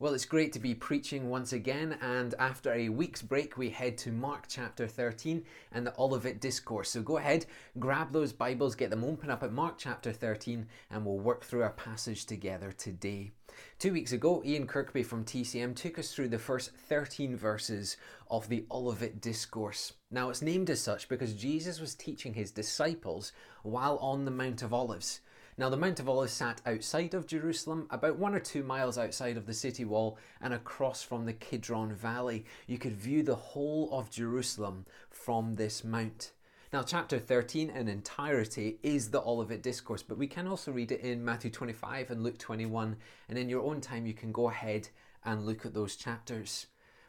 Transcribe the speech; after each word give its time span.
Well, 0.00 0.14
it's 0.14 0.26
great 0.26 0.52
to 0.52 0.60
be 0.60 0.76
preaching 0.76 1.28
once 1.28 1.52
again, 1.52 1.98
and 2.00 2.32
after 2.38 2.72
a 2.72 2.88
week's 2.88 3.20
break, 3.20 3.58
we 3.58 3.70
head 3.70 3.98
to 3.98 4.12
Mark 4.12 4.44
chapter 4.46 4.86
13 4.86 5.42
and 5.72 5.84
the 5.84 5.98
Olivet 5.98 6.40
Discourse. 6.40 6.90
So 6.90 7.02
go 7.02 7.16
ahead, 7.16 7.46
grab 7.80 8.12
those 8.12 8.32
Bibles, 8.32 8.76
get 8.76 8.90
them 8.90 9.02
open 9.02 9.28
up 9.28 9.42
at 9.42 9.52
Mark 9.52 9.74
chapter 9.76 10.12
13, 10.12 10.68
and 10.92 11.04
we'll 11.04 11.18
work 11.18 11.42
through 11.42 11.64
our 11.64 11.72
passage 11.72 12.26
together 12.26 12.70
today. 12.70 13.32
Two 13.80 13.92
weeks 13.92 14.12
ago, 14.12 14.40
Ian 14.46 14.68
Kirkby 14.68 15.02
from 15.02 15.24
TCM 15.24 15.74
took 15.74 15.98
us 15.98 16.14
through 16.14 16.28
the 16.28 16.38
first 16.38 16.70
13 16.70 17.36
verses 17.36 17.96
of 18.30 18.48
the 18.48 18.66
Olivet 18.70 19.20
Discourse. 19.20 19.94
Now, 20.12 20.30
it's 20.30 20.42
named 20.42 20.70
as 20.70 20.80
such 20.80 21.08
because 21.08 21.34
Jesus 21.34 21.80
was 21.80 21.96
teaching 21.96 22.34
his 22.34 22.52
disciples 22.52 23.32
while 23.64 23.96
on 23.96 24.24
the 24.24 24.30
Mount 24.30 24.62
of 24.62 24.72
Olives. 24.72 25.22
Now, 25.58 25.68
the 25.68 25.76
Mount 25.76 25.98
of 25.98 26.08
Olives 26.08 26.32
sat 26.32 26.60
outside 26.66 27.14
of 27.14 27.26
Jerusalem, 27.26 27.88
about 27.90 28.16
one 28.16 28.32
or 28.32 28.38
two 28.38 28.62
miles 28.62 28.96
outside 28.96 29.36
of 29.36 29.44
the 29.44 29.52
city 29.52 29.84
wall, 29.84 30.16
and 30.40 30.54
across 30.54 31.02
from 31.02 31.26
the 31.26 31.32
Kidron 31.32 31.92
Valley. 31.92 32.44
You 32.68 32.78
could 32.78 32.94
view 32.94 33.24
the 33.24 33.34
whole 33.34 33.88
of 33.90 34.08
Jerusalem 34.08 34.86
from 35.10 35.56
this 35.56 35.82
mount. 35.82 36.30
Now, 36.72 36.84
chapter 36.84 37.18
13 37.18 37.70
in 37.70 37.88
entirety 37.88 38.78
is 38.84 39.10
the 39.10 39.20
Olivet 39.20 39.64
Discourse, 39.64 40.04
but 40.04 40.16
we 40.16 40.28
can 40.28 40.46
also 40.46 40.70
read 40.70 40.92
it 40.92 41.00
in 41.00 41.24
Matthew 41.24 41.50
25 41.50 42.12
and 42.12 42.22
Luke 42.22 42.38
21, 42.38 42.96
and 43.28 43.36
in 43.36 43.48
your 43.48 43.64
own 43.64 43.80
time, 43.80 44.06
you 44.06 44.14
can 44.14 44.30
go 44.30 44.48
ahead 44.48 44.90
and 45.24 45.44
look 45.44 45.66
at 45.66 45.74
those 45.74 45.96
chapters. 45.96 46.66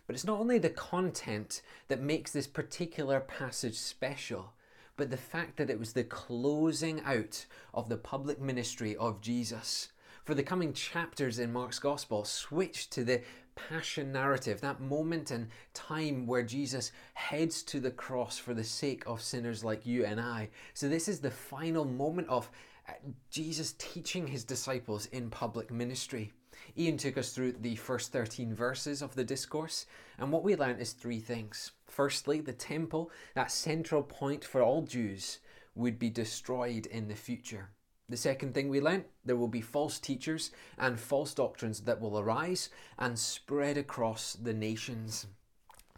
But 0.07 0.15
it's 0.15 0.25
not 0.25 0.39
only 0.39 0.57
the 0.57 0.71
content 0.71 1.61
that 1.87 2.01
makes 2.01 2.31
this 2.31 2.47
particular 2.47 3.19
passage 3.19 3.77
special, 3.77 4.53
but 4.99 5.09
the 5.09 5.17
fact 5.17 5.55
that 5.55 5.69
it 5.69 5.79
was 5.79 5.93
the 5.93 6.03
closing 6.03 6.99
out 7.05 7.45
of 7.73 7.87
the 7.87 7.95
public 7.95 8.41
ministry 8.41 8.97
of 8.97 9.21
Jesus. 9.21 9.87
For 10.25 10.35
the 10.35 10.43
coming 10.43 10.73
chapters 10.73 11.39
in 11.39 11.53
Mark's 11.53 11.79
Gospel 11.79 12.25
switch 12.25 12.89
to 12.89 13.05
the 13.05 13.21
passion 13.55 14.11
narrative, 14.11 14.59
that 14.59 14.81
moment 14.81 15.31
and 15.31 15.47
time 15.73 16.27
where 16.27 16.43
Jesus 16.43 16.91
heads 17.13 17.63
to 17.63 17.79
the 17.79 17.91
cross 17.91 18.37
for 18.37 18.53
the 18.53 18.63
sake 18.63 19.03
of 19.07 19.21
sinners 19.21 19.63
like 19.63 19.85
you 19.85 20.03
and 20.03 20.19
I. 20.19 20.49
So, 20.73 20.89
this 20.89 21.07
is 21.07 21.21
the 21.21 21.31
final 21.31 21.85
moment 21.85 22.27
of 22.27 22.51
uh, 22.89 22.91
Jesus 23.31 23.75
teaching 23.77 24.27
his 24.27 24.43
disciples 24.43 25.05
in 25.07 25.29
public 25.29 25.71
ministry. 25.71 26.33
Ian 26.79 26.95
took 26.95 27.17
us 27.17 27.33
through 27.33 27.51
the 27.59 27.75
first 27.75 28.13
13 28.13 28.53
verses 28.53 29.01
of 29.01 29.13
the 29.13 29.25
discourse, 29.25 29.85
and 30.17 30.31
what 30.31 30.43
we 30.43 30.55
learned 30.55 30.79
is 30.79 30.93
three 30.93 31.19
things. 31.19 31.73
Firstly, 31.87 32.39
the 32.39 32.53
temple, 32.53 33.11
that 33.35 33.51
central 33.51 34.01
point 34.01 34.45
for 34.45 34.61
all 34.61 34.83
Jews, 34.83 35.39
would 35.75 35.99
be 35.99 36.09
destroyed 36.09 36.85
in 36.85 37.09
the 37.09 37.15
future. 37.15 37.71
The 38.07 38.15
second 38.15 38.53
thing 38.53 38.69
we 38.69 38.79
learnt, 38.79 39.07
there 39.25 39.35
will 39.35 39.49
be 39.49 39.59
false 39.59 39.99
teachers 39.99 40.51
and 40.77 40.97
false 40.97 41.33
doctrines 41.33 41.81
that 41.81 41.99
will 41.99 42.17
arise 42.17 42.69
and 42.97 43.19
spread 43.19 43.77
across 43.77 44.33
the 44.33 44.53
nations. 44.53 45.27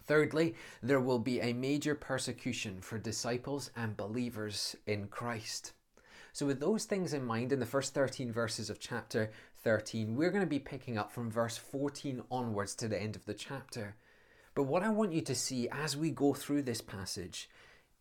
Thirdly, 0.07 0.55
there 0.81 0.99
will 0.99 1.19
be 1.19 1.41
a 1.41 1.53
major 1.53 1.93
persecution 1.93 2.81
for 2.81 2.97
disciples 2.97 3.69
and 3.75 3.95
believers 3.95 4.75
in 4.87 5.09
Christ. 5.09 5.73
So, 6.33 6.45
with 6.45 6.59
those 6.59 6.85
things 6.85 7.13
in 7.13 7.25
mind, 7.25 7.51
in 7.51 7.59
the 7.59 7.65
first 7.65 7.93
13 7.93 8.31
verses 8.31 8.69
of 8.69 8.79
chapter 8.79 9.31
13, 9.63 10.15
we're 10.15 10.31
going 10.31 10.43
to 10.43 10.47
be 10.47 10.59
picking 10.59 10.97
up 10.97 11.11
from 11.11 11.31
verse 11.31 11.57
14 11.57 12.23
onwards 12.31 12.75
to 12.75 12.87
the 12.87 13.01
end 13.01 13.15
of 13.15 13.25
the 13.25 13.33
chapter. 13.33 13.95
But 14.55 14.63
what 14.63 14.83
I 14.83 14.89
want 14.89 15.13
you 15.13 15.21
to 15.21 15.35
see 15.35 15.69
as 15.69 15.95
we 15.95 16.11
go 16.11 16.33
through 16.33 16.63
this 16.63 16.81
passage 16.81 17.49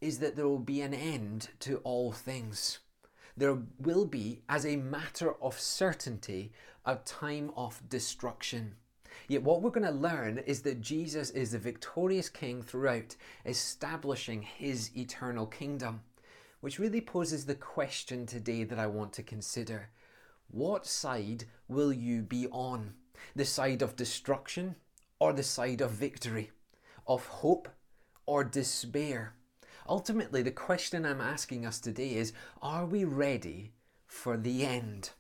is 0.01 0.19
that 0.19 0.37
there 0.37 0.49
will 0.49 0.59
be 0.59 0.81
an 0.81 0.95
end 0.95 1.49
to 1.61 1.79
all 1.79 2.13
things. 2.13 2.79
There 3.37 3.59
will 3.79 4.07
be, 4.07 4.43
as 4.49 4.67
a 4.67 4.77
matter 4.77 5.35
of 5.43 5.61
certainty, 5.61 6.53
a 6.85 6.97
time 6.97 7.53
of 7.57 7.81
destruction. 7.89 8.75
Yet, 9.29 9.43
what 9.43 9.63
we're 9.63 9.71
going 9.71 9.87
to 9.87 9.93
learn 9.93 10.39
is 10.39 10.63
that 10.63 10.81
Jesus 10.81 11.31
is 11.31 11.53
the 11.53 11.59
victorious 11.59 12.29
King 12.29 12.63
throughout, 12.63 13.17
establishing 13.45 14.43
his 14.43 14.91
eternal 14.97 15.47
kingdom 15.47 16.01
which 16.61 16.79
really 16.79 17.01
poses 17.01 17.47
the 17.47 17.55
question 17.55 18.27
today 18.27 18.65
that 18.65 18.79
I 18.79 18.87
want 18.87 19.13
to 19.15 19.23
consider. 19.23 19.89
What 20.51 20.85
side 20.85 21.45
will 21.69 21.93
you 21.93 22.23
be 22.23 22.49
on? 22.49 22.95
The 23.37 23.45
side 23.45 23.83
of 23.83 23.95
destruction 23.95 24.75
or 25.21 25.33
the 25.33 25.45
side 25.45 25.81
of 25.81 25.93
victory? 25.93 26.51
Of 27.07 27.27
hope 27.27 27.69
or 28.27 28.43
despair? 28.43 29.35
Ultimately, 29.89 30.43
the 30.43 30.51
question 30.51 31.07
I'm 31.07 31.21
asking 31.21 31.65
us 31.65 31.79
today 31.79 32.15
is 32.15 32.33
Are 32.61 32.85
we 32.85 33.05
ready 33.05 33.73
for 34.07 34.37
the 34.37 34.65
end? 34.67 35.11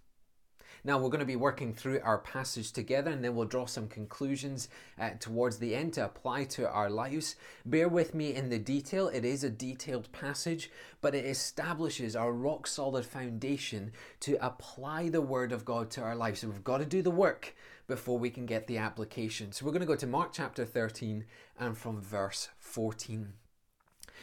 Now, 0.85 0.99
we're 0.99 1.11
going 1.11 1.21
to 1.21 1.27
be 1.27 1.37
working 1.37 1.75
through 1.75 2.01
our 2.03 2.19
passage 2.19 2.73
together 2.73 3.11
and 3.11 3.23
then 3.23 3.35
we'll 3.35 3.47
draw 3.47 3.67
some 3.67 3.89
conclusions 3.89 4.69
uh, 4.99 5.11
towards 5.19 5.59
the 5.59 5.75
end 5.75 5.95
to 5.95 6.05
apply 6.05 6.45
to 6.45 6.69
our 6.69 6.89
lives. 6.89 7.37
Bear 7.67 7.89
with 7.89 8.15
me 8.15 8.35
in 8.35 8.49
the 8.49 8.59
detail. 8.59 9.09
It 9.09 9.25
is 9.25 9.45
a 9.45 9.51
detailed 9.51 10.11
passage, 10.13 10.71
but 11.01 11.15
it 11.15 11.27
establishes 11.27 12.17
our 12.17 12.33
rock 12.33 12.67
solid 12.67 13.05
foundation 13.05 13.93
to 14.21 14.45
apply 14.45 15.09
the 15.09 15.21
Word 15.21 15.53
of 15.53 15.65
God 15.65 15.91
to 15.93 16.03
our 16.03 16.17
lives. 16.17 16.41
So 16.41 16.49
we've 16.49 16.65
got 16.65 16.79
to 16.79 16.87
do 16.87 17.03
the 17.03 17.11
work 17.11 17.55
before 17.87 18.19
we 18.19 18.31
can 18.31 18.47
get 18.47 18.67
the 18.67 18.79
application. 18.79 19.53
So 19.53 19.67
we're 19.67 19.73
going 19.73 19.81
to 19.81 19.87
go 19.87 19.97
to 19.97 20.07
Mark 20.07 20.31
chapter 20.33 20.65
13 20.65 21.25
and 21.59 21.77
from 21.77 22.01
verse 22.01 22.49
14. 22.59 23.33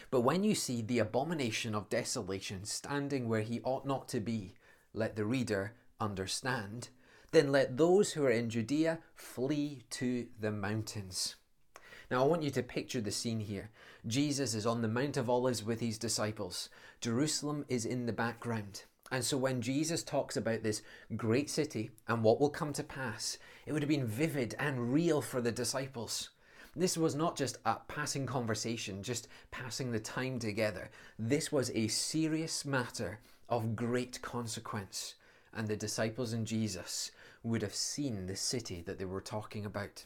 But 0.09 0.21
when 0.21 0.43
you 0.43 0.55
see 0.55 0.81
the 0.81 0.99
abomination 0.99 1.75
of 1.75 1.89
desolation 1.89 2.63
standing 2.63 3.27
where 3.27 3.41
he 3.41 3.61
ought 3.63 3.85
not 3.85 4.07
to 4.09 4.19
be, 4.19 4.53
let 4.93 5.15
the 5.15 5.25
reader 5.25 5.73
understand, 5.99 6.89
then 7.31 7.51
let 7.51 7.77
those 7.77 8.13
who 8.13 8.23
are 8.25 8.31
in 8.31 8.49
Judea 8.49 8.99
flee 9.15 9.83
to 9.91 10.27
the 10.39 10.51
mountains. 10.51 11.35
Now, 12.09 12.23
I 12.23 12.27
want 12.27 12.43
you 12.43 12.51
to 12.51 12.63
picture 12.63 13.01
the 13.01 13.11
scene 13.11 13.41
here. 13.41 13.69
Jesus 14.05 14.53
is 14.53 14.65
on 14.65 14.81
the 14.81 14.87
Mount 14.87 15.17
of 15.17 15.29
Olives 15.29 15.63
with 15.63 15.81
his 15.81 15.97
disciples. 15.97 16.69
Jerusalem 17.01 17.65
is 17.67 17.85
in 17.85 18.05
the 18.05 18.13
background. 18.13 18.83
And 19.11 19.23
so, 19.23 19.37
when 19.37 19.61
Jesus 19.61 20.03
talks 20.03 20.37
about 20.37 20.63
this 20.63 20.81
great 21.17 21.49
city 21.49 21.91
and 22.07 22.23
what 22.23 22.39
will 22.39 22.49
come 22.49 22.71
to 22.73 22.83
pass, 22.83 23.37
it 23.65 23.73
would 23.73 23.81
have 23.81 23.89
been 23.89 24.07
vivid 24.07 24.55
and 24.57 24.93
real 24.93 25.21
for 25.21 25.41
the 25.41 25.51
disciples. 25.51 26.29
This 26.77 26.97
was 26.97 27.15
not 27.15 27.35
just 27.35 27.57
a 27.65 27.77
passing 27.87 28.25
conversation, 28.25 29.03
just 29.03 29.27
passing 29.51 29.91
the 29.91 29.99
time 29.99 30.39
together. 30.39 30.91
This 31.19 31.51
was 31.51 31.71
a 31.71 31.87
serious 31.87 32.63
matter 32.65 33.19
of 33.49 33.75
great 33.75 34.21
consequence 34.21 35.15
and 35.53 35.67
the 35.67 35.75
disciples 35.75 36.33
and 36.33 36.45
Jesus 36.45 37.11
would 37.43 37.61
have 37.61 37.75
seen 37.75 38.25
the 38.25 38.35
city 38.35 38.81
that 38.85 38.97
they 38.99 39.05
were 39.05 39.21
talking 39.21 39.65
about. 39.65 40.05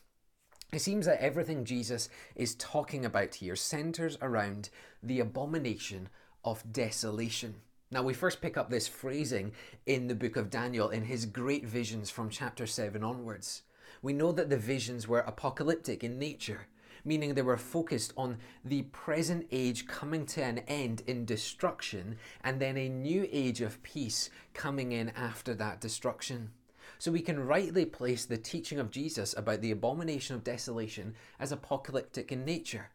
It 0.72 0.80
seems 0.80 1.06
that 1.06 1.22
everything 1.22 1.66
Jesus 1.66 2.08
is 2.36 2.56
talking 2.56 3.06
about 3.06 3.36
here 3.36 3.56
centers 3.56 4.18
around 4.22 4.70
the 5.04 5.20
abomination 5.20 6.10
of 6.46 6.72
desolation. 6.72 7.56
Now, 7.92 8.04
we 8.04 8.14
first 8.14 8.42
pick 8.42 8.56
up 8.56 8.70
this 8.70 8.88
phrasing 8.88 9.52
in 9.86 10.08
the 10.08 10.16
book 10.16 10.38
of 10.38 10.50
Daniel 10.50 10.90
in 10.90 11.04
his 11.04 11.26
great 11.26 11.66
visions 11.66 12.10
from 12.10 12.30
chapter 12.30 12.66
7 12.66 13.04
onwards. 13.04 13.64
We 14.02 14.14
know 14.14 14.32
that 14.32 14.50
the 14.50 14.58
visions 14.58 15.10
were 15.10 15.20
apocalyptic 15.20 16.04
in 16.04 16.18
nature 16.18 16.68
meaning 17.04 17.34
they 17.34 17.42
were 17.42 17.58
focused 17.58 18.14
on 18.18 18.38
the 18.64 18.84
present 18.84 19.48
age 19.52 19.88
coming 19.88 20.26
to 20.28 20.44
an 20.44 20.60
end 20.68 21.04
in 21.08 21.26
destruction 21.26 22.18
and 22.44 22.60
then 22.60 22.78
a 22.78 22.90
new 22.90 23.28
age 23.32 23.62
of 23.62 23.82
peace 23.84 24.30
coming 24.54 24.92
in 24.92 25.10
after 25.10 25.54
that 25.54 25.82
destruction. 25.82 26.52
So 26.98 27.12
we 27.12 27.22
can 27.22 27.40
rightly 27.46 27.86
place 27.86 28.26
the 28.26 28.38
teaching 28.38 28.80
of 28.80 28.92
Jesus 28.92 29.34
about 29.36 29.62
the 29.62 29.72
abomination 29.72 30.36
of 30.36 30.44
desolation 30.44 31.16
as 31.40 31.52
apocalyptic 31.52 32.32
in 32.32 32.46
nature. 32.46 32.90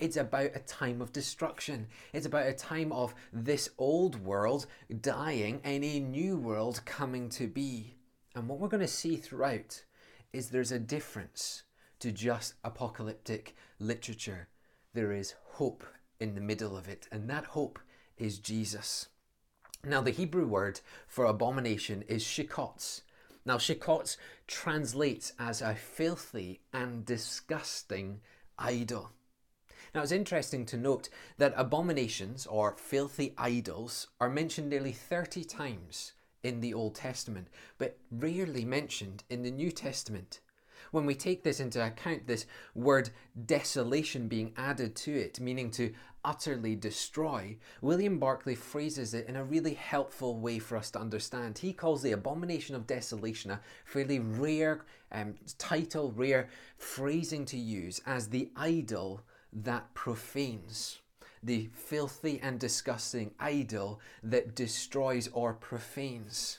It's 0.00 0.16
about 0.16 0.50
a 0.54 0.60
time 0.60 1.00
of 1.00 1.12
destruction. 1.12 1.86
It's 2.12 2.26
about 2.26 2.48
a 2.48 2.52
time 2.52 2.90
of 2.90 3.14
this 3.32 3.68
old 3.78 4.16
world 4.24 4.66
dying 5.00 5.60
and 5.62 5.84
a 5.84 6.00
new 6.00 6.36
world 6.36 6.84
coming 6.84 7.28
to 7.30 7.46
be. 7.46 7.94
And 8.34 8.48
what 8.48 8.58
we're 8.58 8.66
going 8.66 8.80
to 8.80 8.88
see 8.88 9.16
throughout 9.16 9.84
is 10.32 10.48
there's 10.48 10.72
a 10.72 10.78
difference 10.80 11.62
to 12.02 12.10
just 12.10 12.54
apocalyptic 12.64 13.54
literature. 13.78 14.48
There 14.92 15.12
is 15.12 15.36
hope 15.52 15.84
in 16.18 16.34
the 16.34 16.40
middle 16.40 16.76
of 16.76 16.88
it, 16.88 17.06
and 17.12 17.30
that 17.30 17.44
hope 17.44 17.78
is 18.18 18.40
Jesus. 18.40 19.06
Now, 19.84 20.00
the 20.00 20.10
Hebrew 20.10 20.48
word 20.48 20.80
for 21.06 21.24
abomination 21.24 22.02
is 22.08 22.24
shikots. 22.24 23.02
Now, 23.46 23.56
shikots 23.56 24.16
translates 24.48 25.32
as 25.38 25.62
a 25.62 25.76
filthy 25.76 26.60
and 26.72 27.06
disgusting 27.06 28.20
idol. 28.58 29.12
Now, 29.94 30.02
it's 30.02 30.10
interesting 30.10 30.66
to 30.66 30.76
note 30.76 31.08
that 31.38 31.54
abominations 31.56 32.46
or 32.46 32.76
filthy 32.78 33.32
idols 33.38 34.08
are 34.20 34.28
mentioned 34.28 34.70
nearly 34.70 34.92
30 34.92 35.44
times 35.44 36.14
in 36.42 36.60
the 36.60 36.74
Old 36.74 36.96
Testament, 36.96 37.46
but 37.78 37.96
rarely 38.10 38.64
mentioned 38.64 39.22
in 39.30 39.42
the 39.42 39.52
New 39.52 39.70
Testament. 39.70 40.40
When 40.92 41.06
we 41.06 41.14
take 41.14 41.42
this 41.42 41.58
into 41.58 41.84
account, 41.84 42.26
this 42.26 42.44
word 42.74 43.10
desolation 43.46 44.28
being 44.28 44.52
added 44.58 44.94
to 44.96 45.12
it, 45.12 45.40
meaning 45.40 45.70
to 45.72 45.94
utterly 46.22 46.76
destroy, 46.76 47.56
William 47.80 48.18
Barclay 48.18 48.54
phrases 48.54 49.14
it 49.14 49.26
in 49.26 49.34
a 49.34 49.42
really 49.42 49.72
helpful 49.72 50.38
way 50.38 50.58
for 50.58 50.76
us 50.76 50.90
to 50.90 51.00
understand. 51.00 51.58
He 51.58 51.72
calls 51.72 52.02
the 52.02 52.12
abomination 52.12 52.76
of 52.76 52.86
desolation 52.86 53.50
a 53.50 53.60
fairly 53.86 54.18
rare 54.18 54.84
um, 55.10 55.34
title, 55.56 56.12
rare 56.12 56.50
phrasing 56.76 57.46
to 57.46 57.56
use 57.56 58.02
as 58.04 58.28
the 58.28 58.50
idol 58.54 59.22
that 59.50 59.94
profanes. 59.94 60.98
The 61.42 61.70
filthy 61.72 62.38
and 62.40 62.60
disgusting 62.60 63.32
idol 63.40 63.98
that 64.22 64.54
destroys 64.54 65.28
or 65.32 65.54
profanes. 65.54 66.58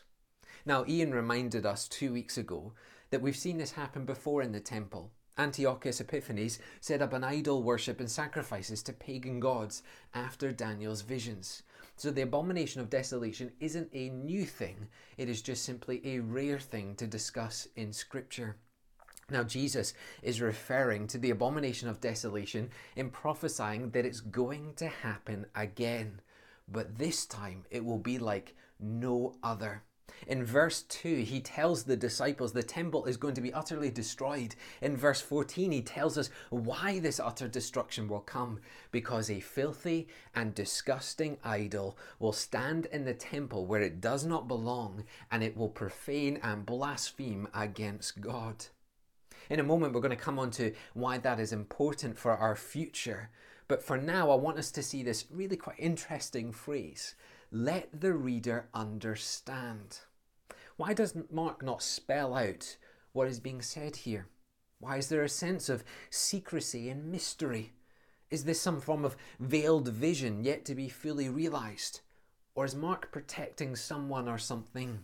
Now, 0.66 0.86
Ian 0.88 1.14
reminded 1.14 1.68
us 1.68 1.88
two 1.88 2.12
weeks 2.12 2.38
ago 2.38 2.74
that 3.14 3.22
we've 3.22 3.36
seen 3.36 3.60
this 3.60 3.74
happen 3.74 4.06
before 4.06 4.42
in 4.42 4.54
the 4.54 4.60
temple. 4.60 5.12
Antiochus 5.38 6.02
Epiphanes 6.02 6.58
set 6.82 7.00
up 7.00 7.14
an 7.14 7.24
idol 7.24 7.62
worship 7.62 8.00
and 8.00 8.10
sacrifices 8.10 8.82
to 8.82 8.92
pagan 8.92 9.40
gods 9.40 9.84
after 10.16 10.52
Daniel's 10.52 11.04
visions. 11.04 11.62
So 11.96 12.10
the 12.10 12.24
abomination 12.24 12.82
of 12.82 12.90
desolation 12.90 13.52
isn't 13.60 13.90
a 13.94 14.10
new 14.10 14.46
thing, 14.46 14.88
it 15.16 15.30
is 15.30 15.44
just 15.44 15.64
simply 15.64 16.02
a 16.04 16.22
rare 16.22 16.58
thing 16.58 16.96
to 16.96 17.06
discuss 17.06 17.68
in 17.76 17.94
Scripture. 17.94 18.56
Now, 19.30 19.44
Jesus 19.44 19.94
is 20.24 20.42
referring 20.42 21.06
to 21.10 21.20
the 21.20 21.30
abomination 21.30 21.90
of 21.90 22.02
desolation 22.02 22.72
in 22.96 23.12
prophesying 23.12 23.92
that 23.92 24.08
it's 24.08 24.22
going 24.22 24.74
to 24.78 24.88
happen 24.88 25.46
again, 25.54 26.20
but 26.68 26.98
this 26.98 27.28
time 27.28 27.66
it 27.70 27.86
will 27.86 28.00
be 28.00 28.18
like 28.18 28.56
no 28.80 29.36
other. 29.44 29.84
In 30.28 30.44
verse 30.44 30.84
2, 30.84 31.18
he 31.18 31.42
tells 31.42 31.84
the 31.84 31.98
disciples 31.98 32.54
the 32.54 32.64
temple 32.64 33.06
is 33.06 33.18
going 33.18 33.36
to 33.36 33.42
be 33.42 33.54
utterly 33.54 33.90
destroyed. 33.90 34.56
In 34.82 34.96
verse 34.96 35.22
14, 35.22 35.72
he 35.72 35.82
tells 35.82 36.18
us 36.18 36.30
why 36.50 37.00
this 37.00 37.20
utter 37.20 37.48
destruction 37.48 38.08
will 38.08 38.22
come 38.22 38.60
because 38.92 39.30
a 39.30 39.40
filthy 39.40 40.08
and 40.34 40.56
disgusting 40.56 41.38
idol 41.44 41.98
will 42.20 42.34
stand 42.34 42.86
in 42.88 43.06
the 43.06 43.14
temple 43.14 43.66
where 43.66 43.82
it 43.82 44.02
does 44.02 44.26
not 44.26 44.48
belong 44.48 45.04
and 45.32 45.44
it 45.44 45.58
will 45.58 45.70
profane 45.70 46.40
and 46.42 46.66
blaspheme 46.66 47.48
against 47.54 48.22
God. 48.22 48.66
In 49.50 49.60
a 49.60 49.64
moment, 49.64 49.94
we're 49.94 50.02
going 50.02 50.12
to 50.12 50.16
come 50.16 50.40
on 50.40 50.52
to 50.52 50.74
why 50.94 51.18
that 51.18 51.40
is 51.40 51.52
important 51.52 52.18
for 52.18 52.32
our 52.32 52.56
future. 52.56 53.30
But 53.68 53.84
for 53.84 53.98
now, 53.98 54.32
I 54.32 54.36
want 54.36 54.58
us 54.58 54.72
to 54.72 54.84
see 54.84 55.04
this 55.04 55.26
really 55.30 55.58
quite 55.58 55.80
interesting 55.80 56.52
phrase 56.52 57.16
let 57.54 58.02
the 58.02 58.14
reader 58.14 58.68
understand. 58.74 60.00
Why 60.76 60.96
doesn't 60.96 61.32
Mark 61.32 61.62
not 61.62 61.84
spell 61.84 62.34
out 62.34 62.78
what 63.12 63.28
is 63.28 63.40
being 63.40 63.62
said 63.62 63.96
here? 63.96 64.28
Why 64.80 64.98
is 64.98 65.08
there 65.08 65.22
a 65.22 65.30
sense 65.30 65.70
of 65.70 65.84
secrecy 66.10 66.90
and 66.90 67.12
mystery? 67.12 67.74
Is 68.32 68.46
this 68.46 68.60
some 68.60 68.82
form 68.82 69.06
of 69.06 69.16
veiled 69.40 69.88
vision 69.88 70.44
yet 70.44 70.66
to 70.66 70.74
be 70.74 70.90
fully 70.90 71.30
realized? 71.30 72.02
Or 72.56 72.66
is 72.66 72.76
Mark 72.76 73.12
protecting 73.12 73.76
someone 73.76 74.28
or 74.28 74.40
something? 74.40 75.04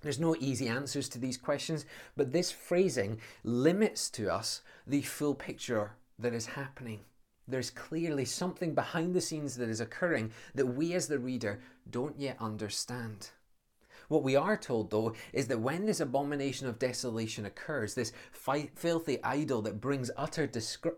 There's 0.00 0.20
no 0.20 0.36
easy 0.38 0.68
answers 0.68 1.08
to 1.08 1.18
these 1.18 1.36
questions, 1.36 1.86
but 2.16 2.30
this 2.30 2.52
phrasing 2.52 3.18
limits 3.42 4.08
to 4.10 4.32
us 4.32 4.60
the 4.86 5.02
full 5.02 5.34
picture 5.34 5.96
that 6.20 6.34
is 6.34 6.46
happening. 6.46 7.00
There's 7.46 7.70
clearly 7.70 8.24
something 8.24 8.74
behind 8.74 9.14
the 9.14 9.20
scenes 9.20 9.56
that 9.56 9.68
is 9.68 9.80
occurring 9.80 10.32
that 10.54 10.66
we 10.66 10.94
as 10.94 11.08
the 11.08 11.18
reader 11.18 11.60
don't 11.90 12.18
yet 12.18 12.36
understand. 12.40 13.30
What 14.08 14.22
we 14.22 14.36
are 14.36 14.56
told, 14.56 14.90
though, 14.90 15.14
is 15.32 15.48
that 15.48 15.60
when 15.60 15.86
this 15.86 16.00
abomination 16.00 16.66
of 16.66 16.78
desolation 16.78 17.46
occurs, 17.46 17.94
this 17.94 18.12
fi- 18.32 18.70
filthy 18.74 19.22
idol 19.22 19.62
that 19.62 19.80
brings 19.80 20.10
utter 20.16 20.46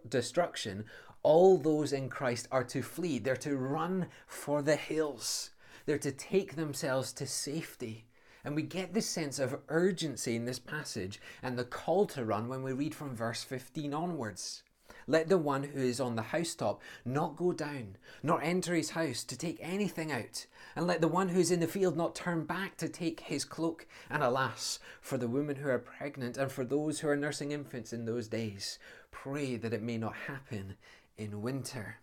destruction, 0.08 0.84
all 1.22 1.56
those 1.56 1.92
in 1.92 2.08
Christ 2.08 2.48
are 2.50 2.64
to 2.64 2.82
flee. 2.82 3.18
They're 3.18 3.36
to 3.36 3.56
run 3.56 4.06
for 4.26 4.62
the 4.62 4.76
hills. 4.76 5.50
They're 5.84 5.98
to 5.98 6.12
take 6.12 6.56
themselves 6.56 7.12
to 7.14 7.26
safety. 7.26 8.06
And 8.44 8.54
we 8.54 8.62
get 8.62 8.94
this 8.94 9.08
sense 9.08 9.40
of 9.40 9.58
urgency 9.68 10.36
in 10.36 10.44
this 10.44 10.60
passage 10.60 11.20
and 11.42 11.58
the 11.58 11.64
call 11.64 12.06
to 12.06 12.24
run 12.24 12.48
when 12.48 12.62
we 12.62 12.72
read 12.72 12.94
from 12.94 13.16
verse 13.16 13.42
15 13.42 13.92
onwards. 13.92 14.62
Let 15.08 15.28
the 15.28 15.38
one 15.38 15.62
who 15.62 15.80
is 15.80 16.00
on 16.00 16.16
the 16.16 16.22
housetop 16.22 16.82
not 17.04 17.36
go 17.36 17.52
down, 17.52 17.96
nor 18.22 18.42
enter 18.42 18.74
his 18.74 18.90
house 18.90 19.22
to 19.24 19.38
take 19.38 19.58
anything 19.60 20.10
out. 20.10 20.46
And 20.74 20.86
let 20.86 21.00
the 21.00 21.08
one 21.08 21.28
who 21.28 21.38
is 21.38 21.52
in 21.52 21.60
the 21.60 21.68
field 21.68 21.96
not 21.96 22.16
turn 22.16 22.44
back 22.44 22.76
to 22.78 22.88
take 22.88 23.20
his 23.20 23.44
cloak. 23.44 23.86
And 24.10 24.22
alas, 24.22 24.80
for 25.00 25.16
the 25.16 25.28
women 25.28 25.56
who 25.56 25.68
are 25.68 25.78
pregnant 25.78 26.36
and 26.36 26.50
for 26.50 26.64
those 26.64 27.00
who 27.00 27.08
are 27.08 27.16
nursing 27.16 27.52
infants 27.52 27.92
in 27.92 28.04
those 28.04 28.26
days, 28.26 28.80
pray 29.12 29.56
that 29.56 29.72
it 29.72 29.82
may 29.82 29.96
not 29.96 30.14
happen 30.26 30.74
in 31.16 31.40
winter. 31.40 31.98